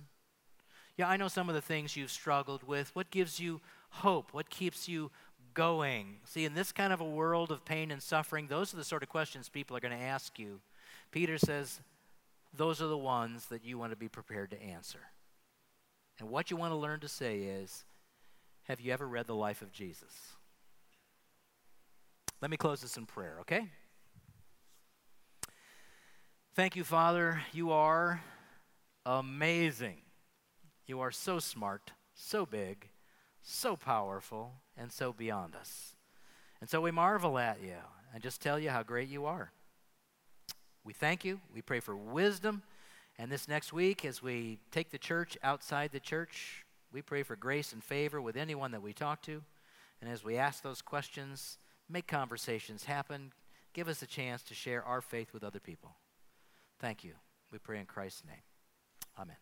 Yeah, 0.98 1.10
I 1.10 1.18
know 1.18 1.28
some 1.28 1.50
of 1.50 1.56
the 1.56 1.62
things 1.62 1.96
you've 1.98 2.12
struggled 2.12 2.64
with. 2.68 2.96
What 2.96 3.10
gives 3.10 3.40
you 3.40 3.62
hope? 3.90 4.34
What 4.34 4.50
keeps 4.50 4.88
you 4.88 5.10
going? 5.54 6.18
See, 6.26 6.46
in 6.46 6.54
this 6.54 6.72
kind 6.72 6.94
of 6.94 7.02
a 7.02 7.06
world 7.06 7.52
of 7.52 7.66
pain 7.66 7.92
and 7.92 8.04
suffering, 8.04 8.48
those 8.48 8.74
are 8.74 8.78
the 8.78 8.84
sort 8.84 9.04
of 9.04 9.10
questions 9.10 9.50
people 9.50 9.76
are 9.76 9.80
going 9.80 9.98
to 9.98 10.04
ask 10.04 10.38
you 10.38 10.60
Peter 11.12 11.38
says, 11.38 11.82
those 12.54 12.82
are 12.82 12.88
the 12.88 12.98
ones 12.98 13.48
that 13.48 13.66
you 13.66 13.78
want 13.78 13.92
to 13.92 13.98
be 13.98 14.08
prepared 14.08 14.52
to 14.52 14.62
answer. 14.62 15.00
And 16.20 16.30
what 16.30 16.50
you 16.50 16.58
want 16.58 16.72
to 16.72 16.78
learn 16.78 17.00
to 17.02 17.08
say 17.08 17.40
is, 17.40 17.84
have 18.64 18.80
you 18.80 18.94
ever 18.94 19.08
read 19.08 19.28
the 19.28 19.36
life 19.36 19.62
of 19.62 19.72
Jesus? 19.72 20.34
Let 22.42 22.50
me 22.50 22.58
close 22.58 22.82
this 22.82 22.98
in 22.98 23.06
prayer, 23.06 23.38
okay? 23.42 23.70
Thank 26.54 26.76
you, 26.76 26.84
Father. 26.84 27.42
You 27.54 27.72
are 27.72 28.22
amazing. 29.06 30.00
You 30.86 31.00
are 31.00 31.10
so 31.10 31.40
smart, 31.40 31.94
so 32.14 32.46
big, 32.46 32.90
so 33.42 33.78
powerful, 33.78 34.56
and 34.76 34.92
so 34.92 35.14
beyond 35.14 35.56
us. 35.56 35.96
And 36.60 36.70
so 36.70 36.82
we 36.82 36.92
marvel 36.92 37.38
at 37.38 37.62
you 37.62 37.78
and 38.14 38.22
just 38.22 38.42
tell 38.42 38.60
you 38.60 38.70
how 38.70 38.84
great 38.84 39.08
you 39.08 39.26
are. 39.26 39.54
We 40.84 40.92
thank 40.92 41.24
you. 41.24 41.40
We 41.54 41.62
pray 41.62 41.80
for 41.80 41.96
wisdom. 41.96 42.64
And 43.18 43.32
this 43.32 43.48
next 43.48 43.72
week, 43.72 44.04
as 44.04 44.22
we 44.22 44.60
take 44.72 44.92
the 44.92 44.98
church 44.98 45.38
outside 45.44 45.94
the 45.94 46.02
church, 46.02 46.66
we 46.92 47.02
pray 47.02 47.24
for 47.24 47.38
grace 47.38 47.72
and 47.72 47.82
favor 47.82 48.22
with 48.22 48.36
anyone 48.36 48.72
that 48.72 48.82
we 48.82 48.92
talk 48.92 49.22
to. 49.22 49.42
And 50.02 50.12
as 50.12 50.22
we 50.22 50.36
ask 50.36 50.64
those 50.64 50.82
questions, 50.82 51.60
make 51.88 52.08
conversations 52.08 52.84
happen. 52.84 53.32
Give 53.72 53.88
us 53.88 54.02
a 54.02 54.08
chance 54.08 54.44
to 54.44 54.54
share 54.54 54.84
our 54.84 55.00
faith 55.00 55.32
with 55.32 55.46
other 55.46 55.62
people. 55.62 55.96
Thank 56.82 57.04
you. 57.04 57.14
We 57.52 57.60
pray 57.60 57.80
in 57.80 57.86
Christ's 57.86 58.24
name. 58.26 58.42
Amen. 59.20 59.38